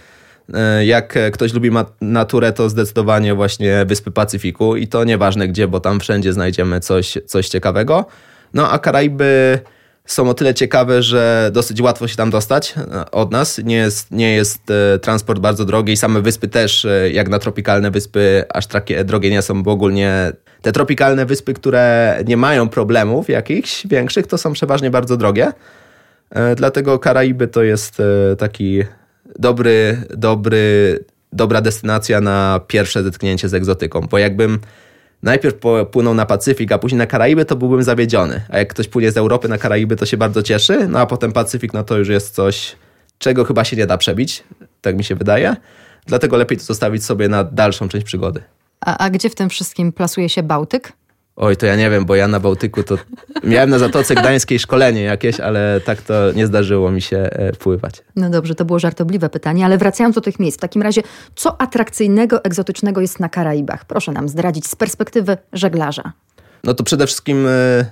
E, 0.54 0.86
jak 0.86 1.20
ktoś 1.32 1.54
lubi 1.54 1.70
naturę, 2.02 2.54
to 2.54 2.70
zdecydowanie 2.70 3.34
właśnie 3.34 3.86
Wyspy 3.86 4.12
Pacyfiku 4.12 4.76
i 4.76 4.88
to 4.88 5.04
nieważne 5.04 5.48
gdzie, 5.48 5.68
bo 5.68 5.80
tam 5.80 6.00
wszędzie 6.00 6.34
znajdziemy 6.34 6.80
coś, 6.80 7.18
coś 7.26 7.50
ciekawego. 7.50 8.06
No 8.54 8.72
a 8.72 8.80
Karaiby 8.80 9.60
są 10.06 10.30
o 10.30 10.34
tyle 10.34 10.54
ciekawe, 10.54 11.04
że 11.04 11.50
dosyć 11.54 11.82
łatwo 11.82 12.08
się 12.08 12.16
tam 12.16 12.30
dostać 12.30 12.74
e, 12.78 13.12
od 13.12 13.32
nas. 13.32 13.58
Nie 13.58 13.76
jest, 13.76 14.12
nie 14.12 14.34
jest 14.34 14.72
e, 14.72 15.00
transport 15.00 15.40
bardzo 15.40 15.66
drogi 15.66 15.94
i 15.94 15.98
same 15.98 16.22
wyspy 16.22 16.48
też, 16.48 16.88
jak 17.12 17.30
na 17.30 17.40
tropikalne 17.40 17.92
wyspy, 17.92 18.44
aż 18.50 18.68
takie 18.68 19.04
drogie 19.04 19.30
nie 19.30 19.42
są, 19.42 19.64
bo 19.64 19.72
ogólnie 19.72 20.32
te 20.62 20.72
tropikalne 20.72 21.26
wyspy, 21.26 21.54
które 21.54 22.18
nie 22.28 22.38
mają 22.38 22.70
problemów 22.70 23.30
jakichś 23.30 23.88
większych, 23.88 24.28
to 24.28 24.38
są 24.38 24.54
przeważnie 24.54 24.92
bardzo 24.92 25.18
drogie. 25.18 25.52
Dlatego 26.56 27.00
Karaiby 27.00 27.48
to 27.48 27.64
jest 27.64 28.02
taki 28.38 28.84
dobry, 29.40 30.02
dobry, 30.10 31.00
dobra 31.34 31.62
destynacja 31.62 32.22
na 32.22 32.60
pierwsze 32.68 33.04
zetknięcie 33.04 33.50
z 33.50 33.54
egzotyką, 33.54 34.02
bo 34.02 34.18
jakbym 34.18 34.60
najpierw 35.24 35.56
płynął 35.92 36.14
na 36.14 36.26
Pacyfik, 36.26 36.72
a 36.72 36.78
później 36.78 36.98
na 36.98 37.06
Karaiby, 37.06 37.46
to 37.46 37.56
byłbym 37.56 37.84
zawiedziony. 37.84 38.42
A 38.50 38.58
jak 38.58 38.70
ktoś 38.70 38.88
płynie 38.88 39.12
z 39.12 39.18
Europy 39.18 39.48
na 39.48 39.58
Karaiby, 39.58 39.96
to 39.96 40.06
się 40.06 40.18
bardzo 40.18 40.44
cieszy, 40.44 40.88
no 40.88 41.00
a 41.00 41.06
potem 41.06 41.32
Pacyfik, 41.32 41.74
no 41.74 41.84
to 41.84 41.98
już 41.98 42.08
jest 42.08 42.36
coś, 42.36 42.76
czego 43.20 43.46
chyba 43.46 43.64
się 43.64 43.78
nie 43.78 43.88
da 43.88 43.98
przebić, 43.98 44.44
tak 44.82 44.98
mi 44.98 45.04
się 45.04 45.16
wydaje. 45.16 45.56
Dlatego 46.06 46.38
lepiej 46.38 46.58
to 46.58 46.64
zostawić 46.64 47.06
sobie 47.06 47.30
na 47.30 47.44
dalszą 47.44 47.90
część 47.90 48.06
przygody. 48.06 48.42
A, 48.86 48.98
a 48.98 49.10
gdzie 49.10 49.30
w 49.30 49.36
tym 49.36 49.50
wszystkim 49.50 49.92
plasuje 49.92 50.30
się 50.30 50.44
Bałtyk? 50.44 50.94
Oj, 51.42 51.58
to 51.58 51.66
ja 51.66 51.76
nie 51.76 51.90
wiem, 51.90 52.06
bo 52.06 52.16
ja 52.16 52.28
na 52.28 52.40
Bałtyku 52.40 52.84
to 52.84 52.98
miałem 53.44 53.70
na 53.70 53.80
Zatoce 53.80 54.16
Gdańskiej 54.16 54.60
szkolenie 54.60 55.02
jakieś, 55.02 55.40
ale 55.40 55.82
tak 55.86 56.02
to 56.02 56.32
nie 56.32 56.48
zdarzyło 56.48 56.92
mi 56.92 57.02
się 57.02 57.18
e, 57.18 57.54
pływać. 57.54 57.94
No 58.16 58.30
dobrze, 58.30 58.56
to 58.56 58.66
było 58.66 58.80
żartobliwe 58.80 59.30
pytanie, 59.30 59.66
ale 59.66 59.78
wracając 59.78 60.16
do 60.16 60.22
tych 60.22 60.40
miejsc, 60.40 60.58
w 60.58 60.62
takim 60.62 60.82
razie, 60.82 61.02
co 61.36 61.62
atrakcyjnego, 61.62 62.44
egzotycznego 62.44 63.02
jest 63.02 63.20
na 63.20 63.30
Karaibach? 63.30 63.86
Proszę 63.86 64.12
nam 64.12 64.30
zdradzić 64.30 64.68
z 64.68 64.76
perspektywy 64.76 65.38
żeglarza. 65.54 66.12
No 66.64 66.74
to 66.74 66.84
przede 66.84 67.08
wszystkim 67.08 67.48
e, 67.48 67.86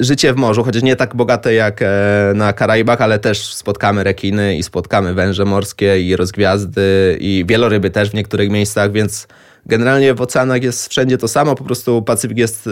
życie 0.00 0.32
w 0.32 0.36
morzu, 0.36 0.64
chociaż 0.64 0.82
nie 0.82 0.96
tak 0.96 1.16
bogate 1.16 1.54
jak 1.54 1.82
e, 1.82 1.86
na 2.34 2.52
Karaibach, 2.52 3.00
ale 3.00 3.18
też 3.18 3.54
spotkamy 3.54 4.04
rekiny 4.04 4.56
i 4.56 4.62
spotkamy 4.62 5.14
węże 5.14 5.44
morskie 5.44 6.00
i 6.00 6.16
rozgwiazdy 6.16 7.16
i 7.20 7.44
wieloryby 7.48 7.90
też 7.90 8.10
w 8.10 8.14
niektórych 8.14 8.50
miejscach, 8.50 8.92
więc 8.92 9.28
generalnie 9.66 10.14
w 10.14 10.20
oceanach 10.20 10.62
jest 10.62 10.88
wszędzie 10.88 11.18
to 11.18 11.28
samo, 11.28 11.54
po 11.54 11.64
prostu 11.64 12.02
Pacyfik 12.02 12.38
jest 12.38 12.66
e, 12.66 12.70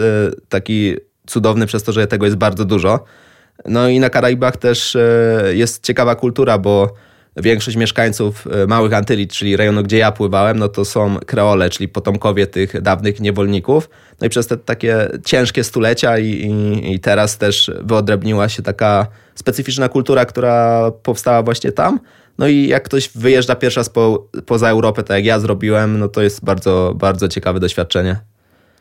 taki 0.49 0.95
cudowny 1.27 1.65
przez 1.65 1.83
to, 1.83 1.91
że 1.91 2.07
tego 2.07 2.25
jest 2.25 2.37
bardzo 2.37 2.65
dużo. 2.65 3.03
No 3.65 3.89
i 3.89 3.99
na 3.99 4.09
Karaibach 4.09 4.57
też 4.57 4.97
jest 5.53 5.83
ciekawa 5.83 6.15
kultura, 6.15 6.57
bo 6.57 6.93
większość 7.37 7.77
mieszkańców 7.77 8.47
Małych 8.67 8.93
Antyli, 8.93 9.27
czyli 9.27 9.57
rejonu, 9.57 9.83
gdzie 9.83 9.97
ja 9.97 10.11
pływałem, 10.11 10.59
no 10.59 10.69
to 10.69 10.85
są 10.85 11.17
kreole, 11.25 11.69
czyli 11.69 11.87
potomkowie 11.87 12.47
tych 12.47 12.81
dawnych 12.81 13.19
niewolników. 13.19 13.89
No 14.21 14.27
i 14.27 14.29
przez 14.29 14.47
te 14.47 14.57
takie 14.57 15.09
ciężkie 15.25 15.63
stulecia 15.63 16.17
i, 16.17 16.27
i, 16.27 16.93
i 16.93 16.99
teraz 16.99 17.37
też 17.37 17.71
wyodrębniła 17.81 18.49
się 18.49 18.63
taka 18.63 19.07
specyficzna 19.35 19.89
kultura, 19.89 20.25
która 20.25 20.91
powstała 21.03 21.43
właśnie 21.43 21.71
tam. 21.71 21.99
No 22.37 22.47
i 22.47 22.67
jak 22.67 22.83
ktoś 22.83 23.09
wyjeżdża 23.09 23.55
pierwszy 23.55 23.79
raz 23.79 23.89
po, 23.89 24.27
poza 24.45 24.69
Europę, 24.69 25.03
tak 25.03 25.15
jak 25.15 25.25
ja 25.25 25.39
zrobiłem, 25.39 25.99
no 25.99 26.07
to 26.07 26.21
jest 26.21 26.45
bardzo, 26.45 26.93
bardzo 26.95 27.27
ciekawe 27.27 27.59
doświadczenie. 27.59 28.19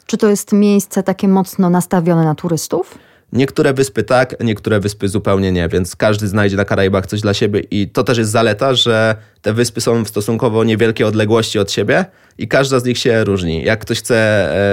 Czy 0.06 0.16
to 0.16 0.28
jest 0.28 0.52
miejsce 0.52 1.02
takie 1.02 1.28
mocno 1.28 1.70
nastawione 1.70 2.24
na 2.24 2.34
turystów? 2.34 2.98
Niektóre 3.32 3.72
wyspy 3.72 4.02
tak, 4.02 4.36
niektóre 4.40 4.80
wyspy 4.80 5.08
zupełnie 5.08 5.52
nie, 5.52 5.68
więc 5.68 5.96
każdy 5.96 6.28
znajdzie 6.28 6.56
na 6.56 6.64
Karaibach 6.64 7.06
coś 7.06 7.20
dla 7.20 7.34
siebie 7.34 7.60
i 7.70 7.88
to 7.88 8.04
też 8.04 8.18
jest 8.18 8.30
zaleta, 8.30 8.74
że 8.74 9.16
te 9.42 9.52
wyspy 9.52 9.80
są 9.80 10.04
w 10.04 10.08
stosunkowo 10.08 10.64
niewielkiej 10.64 11.06
odległości 11.06 11.58
od 11.58 11.70
siebie 11.72 12.04
i 12.38 12.48
każda 12.48 12.80
z 12.80 12.84
nich 12.84 12.98
się 12.98 13.24
różni. 13.24 13.64
Jak 13.64 13.80
ktoś 13.80 13.98
chce 13.98 14.16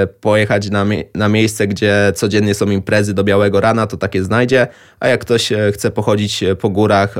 e, 0.02 0.08
pojechać 0.08 0.69
na, 0.69 0.86
na 1.15 1.30
miejsce, 1.30 1.67
gdzie 1.67 2.12
codziennie 2.15 2.54
są 2.54 2.69
imprezy 2.69 3.13
do 3.13 3.24
białego 3.24 3.62
rana, 3.62 3.88
to 3.88 3.98
takie 3.98 4.24
znajdzie, 4.24 4.67
a 5.00 5.08
jak 5.08 5.22
ktoś 5.22 5.52
e, 5.52 5.72
chce 5.72 5.91
pochodzić 5.91 6.43
e, 6.43 6.56
po 6.56 6.69
górach, 6.69 7.15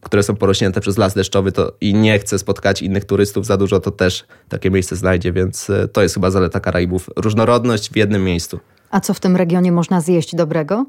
które 0.00 0.22
są 0.22 0.36
porośnięte 0.36 0.80
przez 0.80 0.98
las 0.98 1.14
deszczowy 1.14 1.52
to 1.52 1.72
i 1.80 1.94
nie 1.94 2.18
chce 2.18 2.38
spotkać 2.38 2.82
innych 2.82 3.04
turystów 3.04 3.46
za 3.46 3.56
dużo, 3.56 3.80
to 3.80 3.90
też 3.90 4.24
takie 4.48 4.70
miejsce 4.70 4.96
znajdzie, 4.96 5.32
więc 5.32 5.68
to 5.92 6.02
jest 6.02 6.14
chyba 6.14 6.30
zaleta 6.30 6.60
Karaibów. 6.60 7.10
Różnorodność 7.16 7.90
w 7.90 7.96
jednym 7.96 8.24
miejscu. 8.24 8.60
A 8.90 9.00
co 9.00 9.14
w 9.14 9.20
tym 9.20 9.36
regionie 9.36 9.72
można 9.72 10.00
zjeść 10.00 10.34
dobrego? 10.34 10.86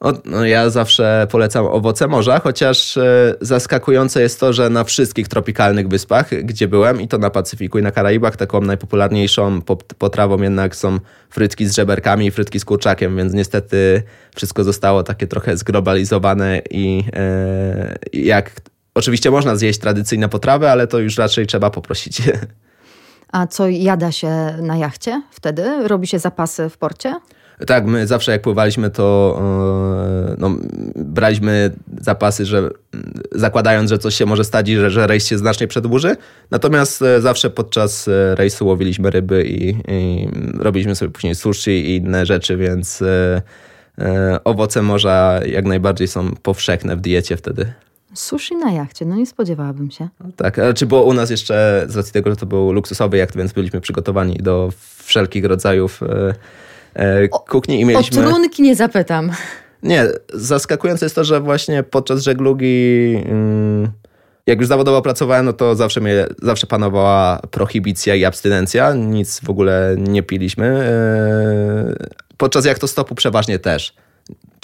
O, 0.00 0.12
no 0.24 0.44
ja 0.44 0.70
zawsze 0.70 1.26
polecam 1.30 1.66
owoce 1.66 2.08
morza, 2.08 2.40
chociaż 2.40 2.96
e, 2.96 3.34
zaskakujące 3.40 4.22
jest 4.22 4.40
to, 4.40 4.52
że 4.52 4.70
na 4.70 4.84
wszystkich 4.84 5.28
tropikalnych 5.28 5.88
wyspach, 5.88 6.28
gdzie 6.44 6.68
byłem, 6.68 7.00
i 7.00 7.08
to 7.08 7.18
na 7.18 7.30
Pacyfiku 7.30 7.78
i 7.78 7.82
na 7.82 7.90
Karaibach, 7.90 8.36
taką 8.36 8.60
najpopularniejszą 8.60 9.62
potrawą 9.98 10.42
jednak 10.42 10.76
są 10.76 10.98
frytki 11.30 11.66
z 11.66 11.74
żeberkami 11.74 12.26
i 12.26 12.30
frytki 12.30 12.60
z 12.60 12.64
kurczakiem, 12.64 13.16
więc 13.16 13.32
niestety 13.32 14.02
wszystko 14.34 14.64
zostało 14.64 15.02
takie 15.02 15.26
trochę 15.26 15.56
zglobalizowane 15.56 16.62
i 16.70 17.04
e, 17.12 17.96
jak 18.12 18.50
oczywiście 18.94 19.30
można 19.30 19.56
zjeść 19.56 19.78
tradycyjne 19.78 20.28
potrawy, 20.28 20.70
ale 20.70 20.86
to 20.86 20.98
już 20.98 21.18
raczej 21.18 21.46
trzeba 21.46 21.70
poprosić. 21.70 22.22
A 23.36 23.46
co 23.46 23.68
jada 23.68 24.12
się 24.12 24.28
na 24.62 24.76
jachcie 24.76 25.22
wtedy? 25.30 25.88
Robi 25.88 26.06
się 26.06 26.18
zapasy 26.18 26.68
w 26.68 26.78
porcie? 26.78 27.14
Tak, 27.66 27.86
my 27.86 28.06
zawsze 28.06 28.32
jak 28.32 28.42
pływaliśmy, 28.42 28.90
to 28.90 29.36
e, 29.38 30.36
no, 30.38 30.56
braliśmy 30.94 31.70
zapasy, 32.00 32.46
że 32.46 32.70
zakładając, 33.32 33.90
że 33.90 33.98
coś 33.98 34.14
się 34.14 34.26
może 34.26 34.44
stać 34.44 34.68
i 34.68 34.76
że, 34.76 34.90
że 34.90 35.06
rejs 35.06 35.26
się 35.26 35.38
znacznie 35.38 35.66
przedłuży. 35.66 36.16
Natomiast 36.50 37.02
e, 37.02 37.20
zawsze 37.20 37.50
podczas 37.50 38.08
e, 38.08 38.34
rejsu 38.34 38.66
łowiliśmy 38.66 39.10
ryby 39.10 39.44
i, 39.44 39.76
i 39.88 40.28
robiliśmy 40.58 40.94
sobie 40.94 41.12
później 41.12 41.34
sushi 41.34 41.70
i 41.70 41.96
inne 41.96 42.26
rzeczy, 42.26 42.56
więc 42.56 43.04
owoce 44.44 44.82
morza 44.82 45.40
jak 45.46 45.64
najbardziej 45.64 46.08
są 46.08 46.34
powszechne 46.42 46.96
w 46.96 47.00
diecie 47.00 47.36
wtedy. 47.36 47.72
Sushi 48.16 48.56
na 48.56 48.72
jachcie, 48.72 49.04
no 49.04 49.16
nie 49.16 49.26
spodziewałabym 49.26 49.90
się. 49.90 50.08
Tak, 50.36 50.58
ale 50.58 50.74
czy 50.74 50.86
było 50.86 51.02
u 51.02 51.12
nas 51.12 51.30
jeszcze, 51.30 51.84
z 51.88 51.96
racji 51.96 52.12
tego, 52.12 52.30
że 52.30 52.36
to 52.36 52.46
był 52.46 52.72
luksusowy 52.72 53.16
jacht, 53.16 53.36
więc 53.36 53.52
byliśmy 53.52 53.80
przygotowani 53.80 54.36
do 54.36 54.72
wszelkich 55.04 55.44
rodzajów 55.44 56.02
e, 56.02 56.34
e, 56.94 57.28
kuchni 57.28 57.80
i 57.80 57.84
mieliśmy... 57.84 58.26
O 58.26 58.30
trunki 58.30 58.62
nie 58.62 58.76
zapytam. 58.76 59.30
Nie, 59.82 60.06
zaskakujące 60.32 61.06
jest 61.06 61.14
to, 61.14 61.24
że 61.24 61.40
właśnie 61.40 61.82
podczas 61.82 62.22
żeglugi... 62.22 63.16
Mm, 63.26 63.88
jak 64.46 64.58
już 64.58 64.68
zawodowo 64.68 65.02
pracowałem, 65.02 65.46
no 65.46 65.52
to 65.52 65.74
zawsze, 65.74 66.00
mnie, 66.00 66.26
zawsze 66.42 66.66
panowała 66.66 67.40
prohibicja 67.50 68.14
i 68.14 68.24
abstynencja. 68.24 68.94
Nic 68.94 69.40
w 69.40 69.50
ogóle 69.50 69.96
nie 69.98 70.22
piliśmy. 70.22 70.66
E, 70.66 72.06
podczas 72.36 72.64
jak 72.64 72.78
to 72.78 72.88
stopu 72.88 73.14
przeważnie 73.14 73.58
też. 73.58 73.94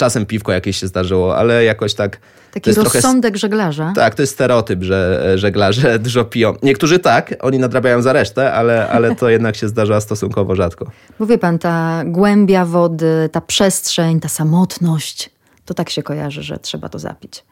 Czasem 0.02 0.26
piwko 0.26 0.52
jakieś 0.52 0.76
się 0.76 0.86
zdarzyło, 0.86 1.36
ale 1.36 1.64
jakoś 1.64 1.94
tak. 1.94 2.18
Taki 2.52 2.72
rozsądek 2.72 3.32
trochę, 3.32 3.38
żeglarza. 3.38 3.92
Tak, 3.96 4.14
to 4.14 4.22
jest 4.22 4.32
stereotyp, 4.32 4.82
że 4.82 5.32
żeglarze 5.38 5.98
dużo 6.06 6.24
piją. 6.24 6.54
Niektórzy 6.62 6.98
tak, 6.98 7.34
oni 7.40 7.58
nadrabiają 7.58 8.02
za 8.02 8.12
resztę, 8.12 8.52
ale, 8.52 8.88
ale 8.88 9.16
to 9.16 9.28
jednak 9.36 9.56
się 9.56 9.68
zdarza 9.68 10.00
stosunkowo 10.00 10.54
rzadko. 10.54 10.90
Bo 11.18 11.26
wie 11.26 11.38
pan, 11.38 11.58
ta 11.58 12.02
głębia 12.06 12.64
wody, 12.64 13.28
ta 13.32 13.40
przestrzeń, 13.40 14.20
ta 14.20 14.28
samotność, 14.28 15.30
to 15.64 15.74
tak 15.74 15.90
się 15.90 16.02
kojarzy, 16.02 16.42
że 16.42 16.58
trzeba 16.58 16.88
to 16.88 16.98
zapić. 16.98 17.44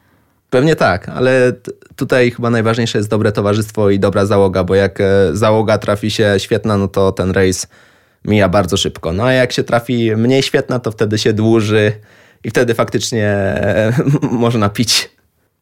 Pewnie 0.49 0.75
tak, 0.75 1.09
ale 1.09 1.53
tutaj 1.95 2.31
chyba 2.31 2.49
najważniejsze 2.49 2.97
jest 2.97 3.09
dobre 3.09 3.31
towarzystwo 3.31 3.89
i 3.89 3.99
dobra 3.99 4.25
załoga, 4.25 4.63
bo 4.63 4.75
jak 4.75 5.01
e, 5.01 5.05
załoga 5.33 5.77
trafi 5.77 6.11
się 6.11 6.35
świetna, 6.37 6.77
no 6.77 6.87
to 6.87 7.11
ten 7.11 7.31
rejs 7.31 7.67
mija 8.25 8.49
bardzo 8.49 8.77
szybko. 8.77 9.13
No 9.13 9.23
a 9.23 9.33
jak 9.33 9.51
się 9.51 9.63
trafi 9.63 10.15
mniej 10.15 10.43
świetna, 10.43 10.79
to 10.79 10.91
wtedy 10.91 11.17
się 11.17 11.33
dłuży 11.33 11.91
i 12.43 12.49
wtedy 12.49 12.73
faktycznie 12.73 13.55
można 14.31 14.69
pić. 14.69 15.09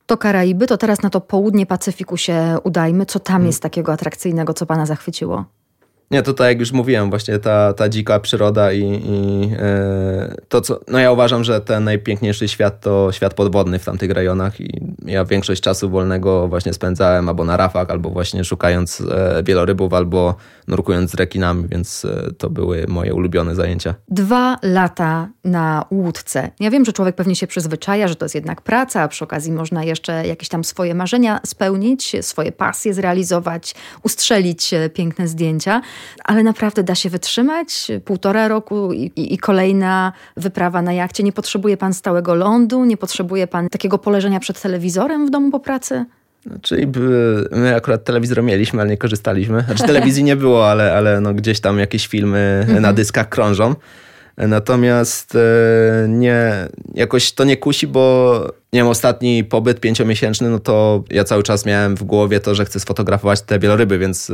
To 0.06 0.18
Karaiby, 0.18 0.68
to 0.68 0.78
teraz 0.78 1.02
na 1.02 1.10
to 1.10 1.22
południe 1.22 1.66
Pacyfiku 1.66 2.18
się 2.18 2.58
udajmy. 2.64 3.06
Co 3.06 3.20
tam 3.20 3.46
jest 3.46 3.64
takiego 3.64 3.94
atrakcyjnego, 3.94 4.54
co 4.54 4.66
pana 4.66 4.86
zachwyciło? 4.86 5.46
Nie, 6.12 6.24
to 6.24 6.34
tak 6.34 6.48
jak 6.48 6.60
już 6.60 6.72
mówiłem, 6.72 7.10
właśnie 7.10 7.40
ta, 7.40 7.74
ta 7.74 7.90
dzika 7.90 8.20
przyroda 8.20 8.74
i, 8.74 8.82
i 9.06 9.50
e, 9.60 10.36
to, 10.48 10.62
co. 10.62 10.80
No 10.88 11.00
ja 11.00 11.12
uważam, 11.12 11.44
że 11.44 11.62
ten 11.62 11.84
najpiękniejszy 11.84 12.48
świat 12.48 12.82
to 12.82 13.12
świat 13.12 13.34
podwodny 13.34 13.80
w 13.80 13.86
tamtych 13.86 14.12
rejonach 14.12 14.62
i 14.62 14.82
ja 15.06 15.26
większość 15.26 15.62
czasu 15.62 15.90
wolnego 15.90 16.48
właśnie 16.48 16.74
spędzałem 16.74 17.30
albo 17.30 17.46
na 17.46 17.58
rafach, 17.58 17.90
albo 17.90 18.10
właśnie 18.10 18.44
szukając 18.44 19.02
e, 19.02 19.44
wielorybów, 19.44 19.94
albo 19.94 20.36
nurkując 20.68 21.12
z 21.12 21.14
rekinami, 21.14 21.68
więc 21.68 22.06
e, 22.06 22.32
to 22.38 22.50
były 22.50 22.86
moje 22.88 23.14
ulubione 23.14 23.56
zajęcia. 23.56 23.96
Dwa 24.08 24.58
lata 24.64 25.30
na 25.44 25.86
łódce. 25.92 26.52
Ja 26.60 26.72
wiem, 26.72 26.86
że 26.86 26.94
człowiek 26.94 27.16
pewnie 27.16 27.36
się 27.36 27.48
przyzwyczaja, 27.48 28.08
że 28.08 28.16
to 28.16 28.26
jest 28.26 28.36
jednak 28.36 28.62
praca, 28.62 29.02
a 29.02 29.08
przy 29.08 29.24
okazji 29.24 29.52
można 29.52 29.84
jeszcze 29.84 30.28
jakieś 30.28 30.50
tam 30.50 30.64
swoje 30.64 30.96
marzenia 30.96 31.40
spełnić, 31.46 32.16
swoje 32.22 32.52
pasje 32.52 32.94
zrealizować, 32.94 33.76
ustrzelić 34.04 34.72
piękne 34.94 35.28
zdjęcia 35.28 35.82
ale 36.24 36.44
naprawdę 36.44 36.84
da 36.84 36.96
się 36.96 37.10
wytrzymać 37.10 37.92
półtora 38.06 38.48
roku 38.48 38.94
i, 38.94 39.12
i, 39.16 39.34
i, 39.34 39.38
kolejna 39.38 40.14
wyprawa 40.38 40.82
na 40.82 40.94
jachcie. 40.94 41.24
Nie 41.24 41.32
potrzebuje 41.32 41.78
pan 41.78 41.94
stałego 41.94 42.36
lądu, 42.36 42.86
nie 42.86 42.98
potrzebuje 42.98 43.48
pan 43.48 43.70
takiego 43.70 43.98
poleżenia 43.98 44.40
przed 44.40 44.62
telewizorem 44.62 45.28
w 45.28 45.30
domu 45.30 45.52
po 45.52 45.60
pracy? 45.60 46.06
Czyli 46.62 46.88
my 47.52 47.76
akurat 47.76 48.04
telewizor 48.04 48.44
mieliśmy, 48.44 48.82
ale 48.82 48.90
nie 48.90 48.98
korzystaliśmy. 48.98 49.62
Znaczy 49.62 49.84
telewizji 49.84 50.24
nie 50.24 50.36
było, 50.36 50.70
ale, 50.70 50.94
ale 50.94 51.22
no 51.22 51.34
gdzieś 51.34 51.60
tam 51.60 51.80
jakieś 51.80 52.08
filmy 52.08 52.60
mhm. 52.62 52.82
na 52.82 52.94
dyskach 52.94 53.30
krążą. 53.30 53.76
Natomiast 54.38 55.36
e, 55.36 56.08
nie, 56.08 56.68
jakoś 56.94 57.32
to 57.32 57.44
nie 57.44 57.58
kusi, 57.58 57.88
bo 57.88 58.34
nie 58.74 58.80
wiem, 58.80 58.88
ostatni 58.88 59.44
pobyt 59.44 59.80
pięciomiesięczny, 59.80 60.50
no 60.50 60.60
to 60.60 61.04
ja 61.10 61.24
cały 61.24 61.44
czas 61.44 61.66
miałem 61.66 61.96
w 61.96 62.04
głowie 62.04 62.40
to, 62.40 62.56
że 62.56 62.66
chcę 62.66 62.80
sfotografować 62.80 63.42
te 63.42 63.60
wieloryby, 63.60 63.98
więc 63.98 64.30
e, 64.30 64.34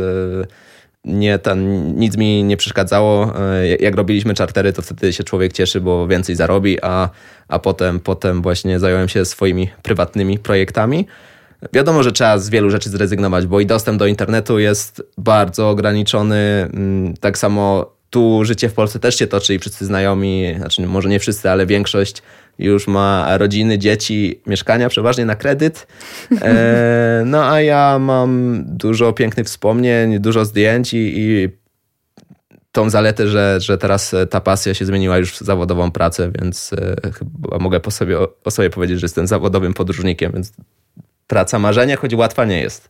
nie, 1.06 1.40
ten, 1.40 1.88
nic 1.96 2.18
mi 2.18 2.44
nie 2.44 2.58
przeszkadzało. 2.58 3.34
E, 3.40 3.68
jak 3.68 3.96
robiliśmy 3.96 4.34
czartery, 4.34 4.74
to 4.74 4.82
wtedy 4.82 5.14
się 5.14 5.24
człowiek 5.24 5.54
cieszy, 5.54 5.82
bo 5.82 6.08
więcej 6.08 6.36
zarobi, 6.36 6.78
a, 6.82 7.10
a 7.48 7.60
potem, 7.60 8.00
potem 8.00 8.42
właśnie 8.42 8.80
zająłem 8.80 9.10
się 9.10 9.26
swoimi 9.26 9.70
prywatnymi 9.84 10.40
projektami. 10.40 11.08
Wiadomo, 11.74 12.04
że 12.04 12.12
trzeba 12.12 12.38
z 12.38 12.50
wielu 12.50 12.70
rzeczy 12.70 12.90
zrezygnować, 12.90 13.46
bo 13.46 13.60
i 13.60 13.66
dostęp 13.66 14.00
do 14.00 14.08
internetu 14.08 14.60
jest 14.60 15.04
bardzo 15.18 15.70
ograniczony. 15.70 16.70
Mm, 16.74 17.18
tak 17.18 17.38
samo 17.38 17.92
tu 18.10 18.46
życie 18.46 18.70
w 18.70 18.74
Polsce 18.74 19.00
też 19.00 19.18
się 19.18 19.28
toczy 19.28 19.54
i 19.54 19.60
wszyscy 19.60 19.86
znajomi, 19.86 20.56
znaczy 20.58 20.82
może 20.82 21.10
nie 21.10 21.20
wszyscy, 21.20 21.50
ale 21.50 21.66
większość 21.66 22.22
już 22.60 22.88
ma 22.88 23.38
rodziny, 23.38 23.78
dzieci, 23.78 24.42
mieszkania 24.48 24.90
przeważnie 24.90 25.26
na 25.26 25.36
kredyt. 25.36 25.88
E, 26.42 27.24
no 27.26 27.52
a 27.52 27.62
ja 27.62 28.00
mam 28.00 28.64
dużo 28.68 29.14
pięknych 29.14 29.46
wspomnień, 29.46 30.20
dużo 30.20 30.46
zdjęć 30.46 30.94
i, 30.94 31.14
i 31.16 31.50
tą 32.72 32.90
zaletę, 32.90 33.28
że, 33.28 33.58
że 33.60 33.78
teraz 33.78 34.16
ta 34.30 34.42
pasja 34.42 34.74
się 34.74 34.86
zmieniła 34.86 35.18
już 35.18 35.34
w 35.34 35.40
zawodową 35.40 35.92
pracę, 35.92 36.32
więc 36.42 36.72
chyba 37.18 37.58
mogę 37.58 37.80
po 37.80 37.92
sobie, 37.92 38.18
o 38.44 38.52
sobie 38.52 38.70
powiedzieć, 38.70 39.00
że 39.00 39.06
jestem 39.06 39.28
zawodowym 39.28 39.74
podróżnikiem, 39.74 40.32
więc 40.32 40.54
praca 41.28 41.60
marzenia, 41.60 41.98
choć 41.98 42.14
łatwa 42.14 42.46
nie 42.46 42.62
jest. 42.62 42.90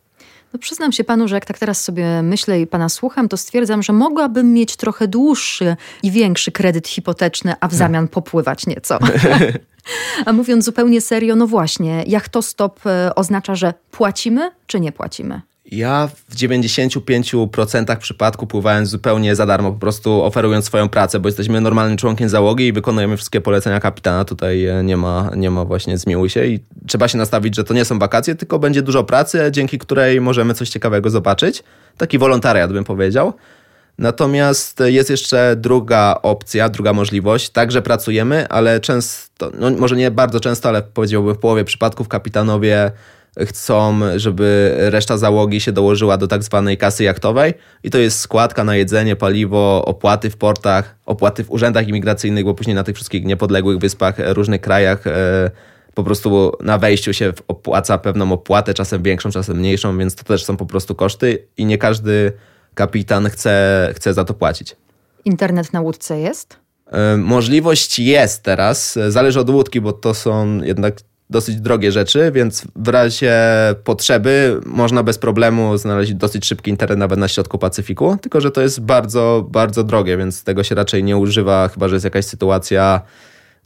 No 0.56 0.60
przyznam 0.60 0.92
się 0.92 1.04
panu, 1.04 1.28
że 1.28 1.34
jak 1.34 1.44
tak 1.44 1.58
teraz 1.58 1.84
sobie 1.84 2.22
myślę 2.22 2.60
i 2.60 2.66
pana 2.66 2.88
słucham, 2.88 3.28
to 3.28 3.36
stwierdzam, 3.36 3.82
że 3.82 3.92
mogłabym 3.92 4.52
mieć 4.52 4.76
trochę 4.76 5.08
dłuższy 5.08 5.76
i 6.02 6.10
większy 6.10 6.52
kredyt 6.52 6.88
hipoteczny, 6.88 7.54
a 7.60 7.68
w 7.68 7.74
zamian 7.74 8.08
popływać 8.08 8.66
nieco. 8.66 8.98
a 10.26 10.32
mówiąc 10.32 10.64
zupełnie 10.64 11.00
serio, 11.00 11.36
no 11.36 11.46
właśnie, 11.46 12.04
jachtostop 12.06 12.86
e, 12.86 13.14
oznacza, 13.14 13.54
że 13.54 13.74
płacimy 13.90 14.50
czy 14.66 14.80
nie 14.80 14.92
płacimy? 14.92 15.40
Ja 15.72 16.08
w 16.28 16.34
95% 16.34 17.96
przypadku 17.96 18.46
pływałem 18.46 18.86
zupełnie 18.86 19.36
za 19.36 19.46
darmo, 19.46 19.72
po 19.72 19.78
prostu 19.78 20.22
oferując 20.22 20.64
swoją 20.64 20.88
pracę, 20.88 21.20
bo 21.20 21.28
jesteśmy 21.28 21.60
normalnym 21.60 21.96
członkiem 21.96 22.28
załogi 22.28 22.66
i 22.66 22.72
wykonujemy 22.72 23.16
wszystkie 23.16 23.40
polecenia 23.40 23.80
kapitana. 23.80 24.24
Tutaj 24.24 24.66
e, 24.66 24.84
nie 24.84 24.96
ma, 24.96 25.30
nie 25.36 25.50
ma 25.50 25.64
właśnie 25.64 25.98
zmiłuj 25.98 26.30
się 26.30 26.46
i 26.46 26.60
trzeba 26.86 27.08
się 27.08 27.18
nastawić, 27.18 27.56
że 27.56 27.64
to 27.64 27.74
nie 27.74 27.84
są 27.84 27.98
wakacje, 27.98 28.34
tylko 28.34 28.58
będzie 28.58 28.82
dużo 28.82 29.04
pracy, 29.04 29.48
dzięki 29.50 29.78
której 29.78 30.20
możemy 30.20 30.54
coś 30.54 30.68
ciekawego 30.68 31.10
zobaczyć. 31.10 31.62
Taki 31.96 32.18
wolontariat 32.18 32.72
bym 32.72 32.84
powiedział. 32.84 33.32
Natomiast 33.98 34.80
jest 34.84 35.10
jeszcze 35.10 35.56
druga 35.56 36.18
opcja, 36.22 36.68
druga 36.68 36.92
możliwość. 36.92 37.50
Także 37.50 37.82
pracujemy, 37.82 38.48
ale 38.48 38.80
często, 38.80 39.50
no 39.58 39.70
może 39.70 39.96
nie 39.96 40.10
bardzo 40.10 40.40
często, 40.40 40.68
ale 40.68 40.82
powiedziałbym 40.82 41.34
w 41.34 41.38
połowie 41.38 41.64
przypadków 41.64 42.08
kapitanowie 42.08 42.92
chcą, 43.44 44.00
żeby 44.16 44.74
reszta 44.78 45.16
załogi 45.16 45.60
się 45.60 45.72
dołożyła 45.72 46.16
do 46.16 46.28
tak 46.28 46.42
zwanej 46.42 46.76
kasy 46.76 47.04
jachtowej 47.04 47.54
i 47.82 47.90
to 47.90 47.98
jest 47.98 48.20
składka 48.20 48.64
na 48.64 48.76
jedzenie, 48.76 49.16
paliwo, 49.16 49.84
opłaty 49.84 50.30
w 50.30 50.36
portach, 50.36 50.96
opłaty 51.06 51.44
w 51.44 51.50
urzędach 51.50 51.88
imigracyjnych, 51.88 52.44
bo 52.44 52.54
później 52.54 52.74
na 52.74 52.84
tych 52.84 52.94
wszystkich 52.96 53.24
niepodległych 53.24 53.78
wyspach, 53.78 54.20
e, 54.20 54.34
różnych 54.34 54.60
krajach 54.60 55.06
e, 55.06 55.50
po 55.94 56.04
prostu 56.04 56.52
na 56.60 56.78
wejściu 56.78 57.14
się 57.14 57.32
opłaca 57.48 57.98
pewną 57.98 58.32
opłatę, 58.32 58.74
czasem 58.74 59.02
większą, 59.02 59.30
czasem 59.30 59.56
mniejszą, 59.56 59.98
więc 59.98 60.14
to 60.14 60.24
też 60.24 60.44
są 60.44 60.56
po 60.56 60.66
prostu 60.66 60.94
koszty 60.94 61.46
i 61.56 61.66
nie 61.66 61.78
każdy 61.78 62.32
kapitan 62.74 63.28
chce, 63.28 63.92
chce 63.96 64.14
za 64.14 64.24
to 64.24 64.34
płacić. 64.34 64.76
Internet 65.24 65.72
na 65.72 65.80
łódce 65.80 66.20
jest? 66.20 66.56
E, 66.92 67.16
możliwość 67.16 67.98
jest 67.98 68.42
teraz, 68.42 68.98
zależy 69.08 69.40
od 69.40 69.50
łódki, 69.50 69.80
bo 69.80 69.92
to 69.92 70.14
są 70.14 70.62
jednak 70.62 70.96
dosyć 71.30 71.60
drogie 71.60 71.92
rzeczy, 71.92 72.30
więc 72.34 72.64
w 72.76 72.88
razie 72.88 73.34
potrzeby 73.84 74.60
można 74.66 75.02
bez 75.02 75.18
problemu 75.18 75.78
znaleźć 75.78 76.14
dosyć 76.14 76.46
szybki 76.46 76.70
internet 76.70 76.98
nawet 76.98 77.18
na 77.18 77.28
środku 77.28 77.58
Pacyfiku, 77.58 78.16
tylko 78.20 78.40
że 78.40 78.50
to 78.50 78.62
jest 78.62 78.80
bardzo, 78.80 79.46
bardzo 79.50 79.84
drogie, 79.84 80.16
więc 80.16 80.44
tego 80.44 80.64
się 80.64 80.74
raczej 80.74 81.04
nie 81.04 81.16
używa, 81.16 81.68
chyba 81.68 81.88
że 81.88 81.94
jest 81.94 82.04
jakaś 82.04 82.24
sytuacja 82.24 83.00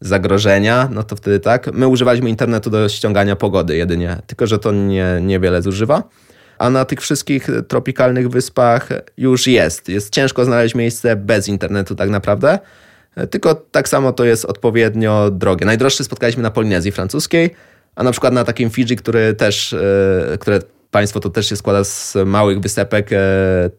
zagrożenia, 0.01 0.89
no 0.93 1.03
to 1.03 1.17
wtedy 1.17 1.41
tak. 1.41 1.73
My 1.73 1.89
używaliśmy 1.89 2.31
internetu 2.31 2.71
do 2.71 2.89
ściągania 2.89 3.37
pogody 3.37 3.77
jedynie, 3.77 4.17
tylko 4.27 4.47
że 4.47 4.59
to 4.59 4.73
nie, 4.73 5.07
niewiele 5.23 5.63
zużywa. 5.63 6.03
A 6.59 6.71
na 6.71 6.85
tych 6.85 7.01
wszystkich 7.01 7.49
tropikalnych 7.69 8.29
wyspach 8.29 8.89
już 9.17 9.47
jest. 9.47 9.89
Jest 9.89 10.13
ciężko 10.13 10.45
znaleźć 10.45 10.75
miejsce 10.75 11.17
bez 11.17 11.49
internetu 11.49 11.95
tak 11.95 12.11
naprawdę. 12.11 12.59
E, 13.17 13.27
tylko 13.27 13.55
tak 13.55 13.89
samo 13.89 14.13
to 14.13 14.25
jest 14.25 14.45
odpowiednio 14.45 15.31
drogie. 15.31 15.67
Najdroższe 15.67 16.05
spotkaliśmy 16.05 16.43
na 16.43 16.51
Polinezji 16.51 16.93
francuskiej, 16.93 17.51
a 17.95 18.03
na 18.03 18.13
przykład 18.13 18.35
na 18.35 18.45
takim 18.45 18.71
Fidżi, 18.71 18.97
który 18.97 19.35
też, 19.35 19.73
e, 19.73 20.39
które 20.41 20.59
państwo 20.91 21.21
to 21.21 21.31
też 21.31 21.49
się 21.49 21.57
składa 21.57 21.85
z 21.85 22.17
małych 22.27 22.61
wysepek, 22.61 23.13
e, 23.13 23.19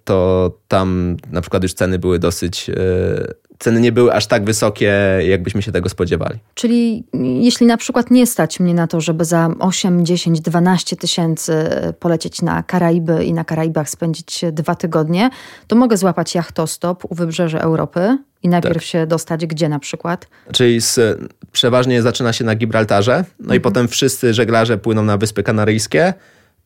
to 0.04 0.52
tam 0.68 1.18
na 1.32 1.42
przykład 1.42 1.64
już 1.64 1.74
ceny 1.74 2.00
były 2.00 2.20
dosyć 2.20 2.72
ceny 3.60 3.82
nie 3.82 3.92
były 3.92 4.14
aż 4.14 4.28
tak 4.28 4.46
wysokie, 4.46 4.94
jakbyśmy 5.28 5.62
się 5.62 5.72
tego 5.72 5.90
spodziewali. 5.90 6.40
Czyli 6.54 7.04
jeśli 7.42 7.66
na 7.66 7.78
przykład 7.78 8.12
nie 8.12 8.28
stać 8.28 8.60
mnie 8.60 8.74
na 8.74 8.88
to, 8.88 9.02
żeby 9.02 9.26
za 9.26 9.50
8, 9.60 10.06
10, 10.06 10.42
12 10.42 10.96
tysięcy 10.96 11.54
polecieć 12.00 12.42
na 12.42 12.64
Karaiby 12.64 13.26
i 13.26 13.34
na 13.34 13.44
Karaibach 13.44 13.90
spędzić 13.90 14.46
dwa 14.52 14.76
tygodnie, 14.76 15.30
to 15.68 15.76
mogę 15.76 15.98
złapać 15.98 16.36
jachtostop 16.36 17.06
u 17.12 17.16
wybrzeży 17.16 17.60
Europy 17.60 18.18
i 18.44 18.50
najpierw 18.50 18.76
tak. 18.76 18.84
się 18.84 19.08
dostać 19.08 19.46
gdzie 19.46 19.70
na 19.70 19.80
przykład? 19.80 20.28
Czyli 20.52 20.82
z, 20.82 21.20
przeważnie 21.52 22.02
zaczyna 22.02 22.34
się 22.34 22.46
na 22.46 22.56
Gibraltarze, 22.56 23.26
no 23.40 23.44
mhm. 23.44 23.58
i 23.58 23.62
potem 23.62 23.88
wszyscy 23.88 24.34
żeglarze 24.34 24.78
płyną 24.78 25.04
na 25.04 25.18
Wyspy 25.18 25.44
Kanaryjskie, 25.44 26.14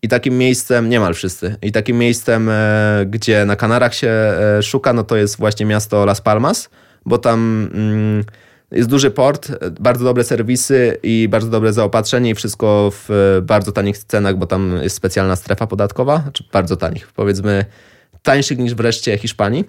i 0.02 0.08
takim 0.08 0.38
miejscem, 0.38 0.90
niemal 0.90 1.14
wszyscy, 1.14 1.56
i 1.62 1.72
takim 1.72 1.98
miejscem, 1.98 2.50
e, 2.50 3.06
gdzie 3.10 3.46
na 3.46 3.56
Kanarach 3.56 3.96
się 3.96 4.10
e, 4.10 4.64
szuka, 4.64 4.94
no 4.94 5.04
to 5.04 5.16
jest 5.16 5.38
właśnie 5.38 5.66
miasto 5.66 6.06
Las 6.06 6.22
Palmas, 6.22 6.70
bo 7.06 7.18
tam 7.18 7.70
mm, 7.74 8.24
jest 8.72 8.90
duży 8.90 9.12
port, 9.12 9.52
bardzo 9.80 10.06
dobre 10.06 10.24
serwisy 10.24 10.98
i 11.04 11.28
bardzo 11.30 11.50
dobre 11.50 11.74
zaopatrzenie 11.74 12.30
i 12.30 12.36
wszystko 12.36 12.92
w 12.92 13.12
e, 13.12 13.42
bardzo 13.42 13.72
tanich 13.72 13.98
cenach, 13.98 14.38
bo 14.38 14.46
tam 14.46 14.80
jest 14.84 14.96
specjalna 14.96 15.36
strefa 15.36 15.68
podatkowa, 15.68 16.24
czy 16.34 16.44
bardzo 16.54 16.78
tanich, 16.78 17.08
powiedzmy 17.08 17.66
tańszych 18.22 18.58
niż 18.58 18.76
wreszcie 18.76 19.18
Hiszpanii. 19.18 19.66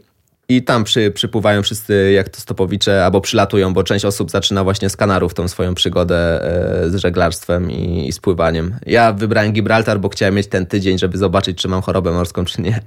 I 0.48 0.62
tam 0.62 0.84
przy, 0.84 1.10
przypływają 1.10 1.62
wszyscy 1.62 2.12
jak 2.12 2.28
to 2.28 2.40
stopowicze, 2.40 3.04
albo 3.04 3.20
przylatują, 3.20 3.74
bo 3.74 3.82
część 3.82 4.04
osób 4.04 4.30
zaczyna 4.30 4.64
właśnie 4.64 4.90
z 4.90 4.96
Kanarów 4.96 5.34
tą 5.34 5.48
swoją 5.48 5.74
przygodę 5.74 6.44
e, 6.84 6.90
z 6.90 6.94
żeglarstwem 6.94 7.70
i, 7.70 8.08
i 8.08 8.12
spływaniem. 8.12 8.74
Ja 8.86 9.12
wybrałem 9.12 9.52
Gibraltar, 9.52 10.00
bo 10.00 10.08
chciałem 10.08 10.34
mieć 10.34 10.46
ten 10.46 10.66
tydzień, 10.66 10.98
żeby 10.98 11.18
zobaczyć, 11.18 11.58
czy 11.58 11.68
mam 11.68 11.82
chorobę 11.82 12.12
morską, 12.12 12.44
czy 12.44 12.62
nie. 12.62 12.80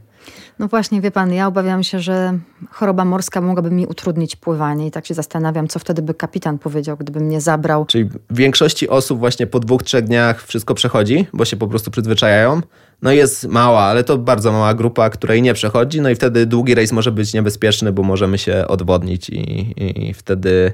No 0.60 0.68
właśnie, 0.68 1.02
wie 1.02 1.12
pan, 1.12 1.34
ja 1.34 1.48
obawiam 1.48 1.84
się, 1.84 2.00
że 2.00 2.40
choroba 2.72 3.06
morska 3.06 3.42
mogłaby 3.42 3.72
mi 3.72 3.86
utrudnić 3.86 4.36
pływanie 4.36 4.88
i 4.88 4.92
tak 4.92 5.06
się 5.06 5.14
zastanawiam, 5.14 5.68
co 5.68 5.80
wtedy 5.80 6.02
by 6.02 6.14
kapitan 6.14 6.58
powiedział, 6.60 6.98
gdyby 6.98 7.20
mnie 7.20 7.42
zabrał. 7.42 7.86
Czyli 7.86 8.06
w 8.30 8.36
większości 8.36 8.90
osób 8.90 9.20
właśnie 9.20 9.48
po 9.48 9.60
dwóch, 9.60 9.84
trzech 9.84 10.04
dniach 10.04 10.44
wszystko 10.44 10.74
przechodzi, 10.74 11.28
bo 11.34 11.46
się 11.46 11.58
po 11.58 11.68
prostu 11.68 11.92
przyzwyczajają. 11.92 12.62
No 13.02 13.12
jest 13.12 13.48
mała, 13.48 13.82
ale 13.82 14.04
to 14.04 14.18
bardzo 14.18 14.52
mała 14.52 14.74
grupa, 14.74 15.10
której 15.10 15.42
nie 15.42 15.54
przechodzi, 15.54 16.02
no 16.02 16.10
i 16.10 16.16
wtedy 16.16 16.46
długi 16.46 16.76
rejs 16.76 16.92
może 16.92 17.12
być 17.12 17.34
niebezpieczny, 17.34 17.92
bo 17.92 18.04
możemy 18.04 18.38
się 18.38 18.68
odwodnić 18.68 19.30
i, 19.30 19.74
i, 20.10 20.14
wtedy... 20.14 20.74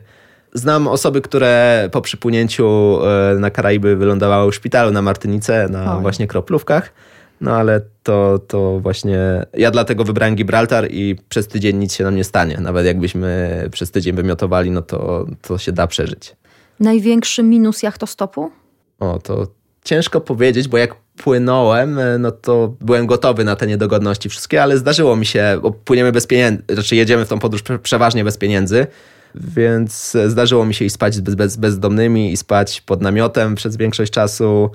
Znam 0.54 0.88
osoby, 0.88 1.22
które 1.22 1.90
po 1.92 2.02
przypłynięciu 2.02 2.98
e, 3.04 3.36
na 3.40 3.50
Karaiby 3.50 3.96
wylądowały 3.96 4.52
w 4.52 4.56
szpitalu 4.56 4.92
na 4.92 5.02
Martynice, 5.02 5.68
na 5.70 5.96
Oj. 5.96 6.02
właśnie 6.02 6.28
kroplówkach. 6.28 6.94
No 7.42 7.56
ale 7.56 7.82
to, 8.04 8.40
to 8.48 8.80
właśnie 8.80 9.46
ja 9.54 9.72
dlatego 9.72 10.04
wybrałem 10.04 10.36
Gibraltar 10.36 10.92
i 10.92 11.16
przez 11.30 11.48
tydzień 11.48 11.78
nic 11.78 11.94
się 11.94 12.04
nam 12.04 12.16
nie 12.16 12.24
stanie. 12.24 12.58
Nawet 12.62 12.86
jakbyśmy 12.86 13.64
przez 13.72 13.92
tydzień 13.92 14.16
wymiotowali, 14.16 14.72
no 14.72 14.82
to, 14.82 15.26
to 15.42 15.58
się 15.58 15.72
da 15.72 15.88
przeżyć. 15.88 16.36
Największy 16.80 17.44
minus 17.44 17.84
jachtostopu? 17.84 18.52
O, 19.00 19.20
to 19.20 19.48
ciężko 19.84 20.22
powiedzieć, 20.22 20.68
bo 20.68 20.78
jak 20.78 20.96
płynąłem, 21.18 22.00
no 22.20 22.32
to 22.32 22.76
byłem 22.82 23.08
gotowy 23.08 23.44
na 23.44 23.56
te 23.56 23.68
niedogodności 23.68 24.30
wszystkie, 24.30 24.64
ale 24.64 24.78
zdarzyło 24.78 25.16
mi 25.16 25.26
się, 25.26 25.60
bo 25.62 25.72
płyniemy 25.72 26.12
bez 26.12 26.28
pieniędzy, 26.28 26.64
znaczy 26.70 26.96
jedziemy 26.96 27.26
w 27.26 27.30
tą 27.30 27.40
podróż 27.40 27.64
przeważnie 27.84 28.24
bez 28.24 28.38
pieniędzy, 28.38 28.88
więc 29.36 30.18
zdarzyło 30.28 30.66
mi 30.66 30.74
się 30.74 30.86
i 30.86 30.90
spać 30.90 31.22
bez, 31.22 31.36
bez, 31.36 31.58
bezdomnymi 31.58 32.32
i 32.32 32.38
spać 32.38 32.82
pod 32.82 33.02
namiotem 33.02 33.56
przez 33.56 33.78
większość 33.78 34.12
czasu. 34.12 34.70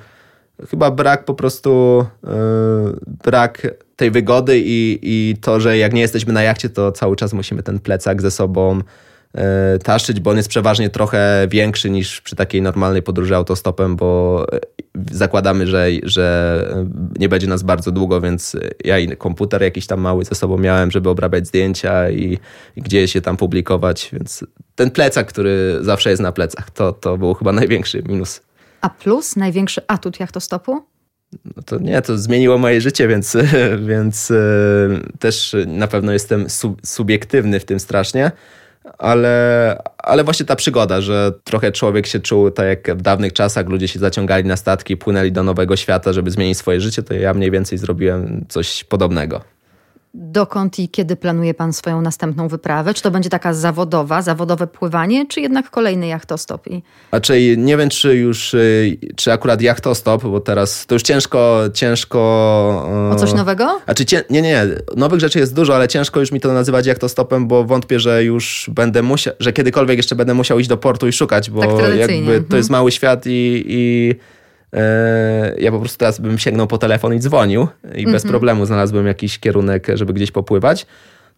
Chyba 0.70 0.90
brak 0.90 1.24
po 1.24 1.35
prostu, 1.35 2.05
yy, 2.24 2.31
brak 3.24 3.66
tej 3.96 4.11
wygody 4.11 4.59
i, 4.64 4.98
i 5.03 5.37
to, 5.40 5.61
że 5.61 5.79
jak 5.79 5.92
nie 5.92 6.00
jesteśmy 6.00 6.33
na 6.33 6.42
jachcie, 6.42 6.68
to 6.68 6.92
cały 6.92 7.16
czas 7.16 7.33
musimy 7.33 7.62
ten 7.62 7.79
plecak 7.79 8.22
ze 8.22 8.31
sobą 8.31 8.81
taszyć, 9.84 10.20
bo 10.20 10.30
on 10.30 10.36
jest 10.36 10.48
przeważnie 10.48 10.90
trochę 10.90 11.46
większy 11.50 11.90
niż 11.90 12.20
przy 12.20 12.36
takiej 12.36 12.62
normalnej 12.62 13.02
podróży 13.02 13.36
autostopem, 13.36 13.96
bo 13.96 14.46
zakładamy, 15.10 15.66
że, 15.66 15.88
że 16.02 16.66
nie 17.18 17.28
będzie 17.28 17.46
nas 17.46 17.62
bardzo 17.62 17.92
długo, 17.92 18.20
więc 18.20 18.56
ja 18.84 18.98
i 18.98 19.16
komputer 19.16 19.62
jakiś 19.62 19.86
tam 19.86 20.00
mały 20.00 20.24
ze 20.24 20.34
sobą 20.34 20.58
miałem, 20.58 20.90
żeby 20.90 21.08
obrabiać 21.08 21.46
zdjęcia 21.46 22.10
i, 22.10 22.38
i 22.76 22.82
gdzieś 22.82 23.12
się 23.12 23.20
tam 23.20 23.36
publikować, 23.36 24.10
więc 24.12 24.44
ten 24.74 24.90
plecak, 24.90 25.26
który 25.26 25.78
zawsze 25.80 26.10
jest 26.10 26.22
na 26.22 26.32
plecach, 26.32 26.70
to, 26.70 26.92
to 26.92 27.18
był 27.18 27.34
chyba 27.34 27.52
największy 27.52 28.02
minus. 28.08 28.40
A 28.80 28.90
plus, 28.90 29.36
największy 29.36 29.80
atut 29.86 30.20
jachtostopu? 30.20 30.82
No 31.56 31.62
to 31.66 31.78
nie, 31.78 32.02
to 32.02 32.18
zmieniło 32.18 32.58
moje 32.58 32.80
życie, 32.80 33.08
więc, 33.08 33.36
więc 33.90 34.30
e, 34.30 34.36
też 35.18 35.56
na 35.66 35.86
pewno 35.86 36.12
jestem 36.12 36.46
subiektywny 36.84 37.60
w 37.60 37.64
tym 37.64 37.80
strasznie, 37.80 38.32
ale, 38.98 39.82
ale 39.98 40.24
właśnie 40.24 40.46
ta 40.46 40.56
przygoda, 40.56 41.00
że 41.00 41.32
trochę 41.44 41.72
człowiek 41.72 42.06
się 42.06 42.20
czuł 42.20 42.50
tak 42.50 42.66
jak 42.66 42.98
w 42.98 43.02
dawnych 43.02 43.32
czasach, 43.32 43.68
ludzie 43.68 43.88
się 43.88 43.98
zaciągali 43.98 44.44
na 44.44 44.56
statki, 44.56 44.96
płynęli 44.96 45.32
do 45.32 45.42
nowego 45.42 45.76
świata, 45.76 46.12
żeby 46.12 46.30
zmienić 46.30 46.58
swoje 46.58 46.80
życie, 46.80 47.02
to 47.02 47.14
ja 47.14 47.34
mniej 47.34 47.50
więcej 47.50 47.78
zrobiłem 47.78 48.44
coś 48.48 48.84
podobnego. 48.84 49.40
Dokąd 50.14 50.79
i 50.79 50.88
kiedy 50.88 51.16
planuje 51.16 51.55
pan 51.55 51.73
swoją 51.73 52.01
następną 52.01 52.49
wyprawę? 52.49 52.94
Czy 52.94 53.03
to 53.03 53.11
będzie 53.11 53.31
taka 53.31 53.55
zawodowa, 53.55 54.23
zawodowe 54.23 54.66
pływanie, 54.66 55.27
czy 55.27 55.40
jednak 55.40 55.70
kolejny 55.70 56.07
jachtostop? 56.07 56.66
I... 56.66 56.83
Raczej 57.12 57.59
nie 57.59 57.77
wiem, 57.77 57.88
czy 57.88 58.16
już, 58.16 58.55
y, 58.55 58.99
czy 59.16 59.33
akurat 59.33 59.62
jachtostop, 59.62 60.23
bo 60.23 60.40
teraz 60.40 60.87
to 60.87 60.94
już 60.94 61.03
ciężko, 61.03 61.61
ciężko... 61.75 62.18
O 63.12 63.16
coś 63.16 63.33
nowego? 63.33 63.81
Znaczy, 63.85 64.05
cię, 64.05 64.25
nie, 64.31 64.42
nie, 64.42 64.66
nowych 64.96 65.20
rzeczy 65.20 65.38
jest 65.38 65.55
dużo, 65.55 65.75
ale 65.75 65.88
ciężko 65.88 66.20
już 66.20 66.33
mi 66.33 66.40
to 66.40 66.53
nazywać 66.53 66.87
jachtostopem, 66.87 67.49
bo 67.49 67.64
wątpię, 67.64 68.01
że 68.01 68.25
już 68.25 68.70
będę 68.75 69.03
musiał, 69.03 69.35
że 69.40 69.53
kiedykolwiek 69.53 69.96
jeszcze 69.96 70.16
będę 70.16 70.35
musiał 70.35 70.59
iść 70.59 70.68
do 70.68 70.77
portu 70.77 71.09
i 71.09 71.12
szukać, 71.12 71.51
bo 71.51 71.61
tak 71.61 71.70
jakby 71.96 72.27
to 72.27 72.37
mhm. 72.37 72.57
jest 72.57 72.70
mały 72.70 72.92
świat 72.92 73.27
i, 73.27 73.64
i 73.66 74.14
ja 75.59 75.70
po 75.70 75.78
prostu 75.78 75.98
teraz 75.98 76.20
bym 76.20 76.38
sięgnął 76.38 76.66
po 76.66 76.78
telefon 76.78 77.14
i 77.14 77.20
dzwonił 77.20 77.68
i 77.94 78.06
bez 78.06 78.22
problemu 78.22 78.66
znalazłbym 78.66 79.06
jakiś 79.06 79.38
kierunek, 79.38 79.87
żeby 79.94 80.12
gdzieś 80.12 80.30
popływać. 80.30 80.87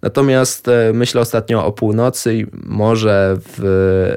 Natomiast 0.03 0.69
e, 0.69 0.93
myślę 0.95 1.21
ostatnio 1.21 1.67
o 1.67 1.73
północy 1.73 2.35
i 2.35 2.47
może 2.53 3.37
w 3.39 4.17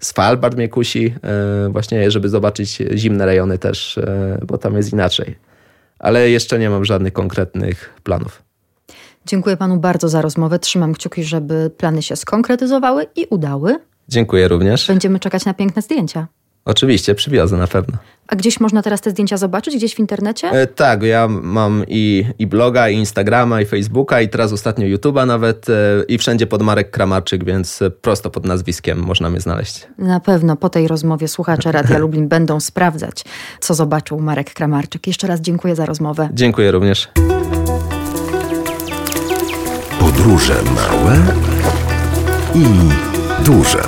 Svalbard 0.00 0.56
mnie 0.56 0.68
kusi, 0.68 1.14
e, 1.22 1.68
właśnie 1.72 2.10
żeby 2.10 2.28
zobaczyć 2.28 2.82
zimne 2.94 3.26
rejony 3.26 3.58
też, 3.58 3.98
e, 3.98 4.38
bo 4.46 4.58
tam 4.58 4.76
jest 4.76 4.92
inaczej. 4.92 5.38
Ale 5.98 6.30
jeszcze 6.30 6.58
nie 6.58 6.70
mam 6.70 6.84
żadnych 6.84 7.12
konkretnych 7.12 7.94
planów. 8.02 8.42
Dziękuję 9.26 9.56
panu 9.56 9.76
bardzo 9.76 10.08
za 10.08 10.22
rozmowę. 10.22 10.58
Trzymam 10.58 10.94
kciuki, 10.94 11.24
żeby 11.24 11.70
plany 11.76 12.02
się 12.02 12.16
skonkretyzowały 12.16 13.06
i 13.16 13.26
udały. 13.30 13.78
Dziękuję 14.08 14.48
również. 14.48 14.86
Będziemy 14.86 15.18
czekać 15.18 15.44
na 15.44 15.54
piękne 15.54 15.82
zdjęcia. 15.82 16.26
Oczywiście, 16.68 17.14
przywiozę 17.14 17.56
na 17.56 17.66
pewno. 17.66 17.98
A 18.26 18.36
gdzieś 18.36 18.60
można 18.60 18.82
teraz 18.82 19.00
te 19.00 19.10
zdjęcia 19.10 19.36
zobaczyć? 19.36 19.76
Gdzieś 19.76 19.94
w 19.94 19.98
internecie? 19.98 20.50
E, 20.50 20.66
tak, 20.66 21.02
ja 21.02 21.28
mam 21.28 21.84
i, 21.88 22.24
i 22.38 22.46
bloga, 22.46 22.88
i 22.88 22.94
Instagrama, 22.94 23.60
i 23.60 23.66
Facebooka, 23.66 24.20
i 24.20 24.28
teraz 24.28 24.52
ostatnio 24.52 24.86
YouTube'a 24.86 25.26
nawet, 25.26 25.68
e, 25.70 25.72
i 26.08 26.18
wszędzie 26.18 26.46
pod 26.46 26.62
Marek 26.62 26.90
Kramarczyk, 26.90 27.44
więc 27.44 27.80
prosto 28.02 28.30
pod 28.30 28.46
nazwiskiem 28.46 28.98
można 28.98 29.30
mnie 29.30 29.40
znaleźć. 29.40 29.86
Na 29.98 30.20
pewno 30.20 30.56
po 30.56 30.68
tej 30.68 30.88
rozmowie 30.88 31.28
słuchacze 31.28 31.72
Radia 31.72 31.98
Lublin 32.08 32.28
będą 32.28 32.60
sprawdzać, 32.60 33.24
co 33.60 33.74
zobaczył 33.74 34.20
Marek 34.20 34.54
Kramarczyk. 34.54 35.06
Jeszcze 35.06 35.26
raz 35.26 35.40
dziękuję 35.40 35.76
za 35.76 35.86
rozmowę. 35.86 36.28
Dziękuję 36.32 36.70
również. 36.70 37.08
Podróże 40.00 40.54
małe 40.62 41.16
i 42.54 42.64
duże. 43.44 43.82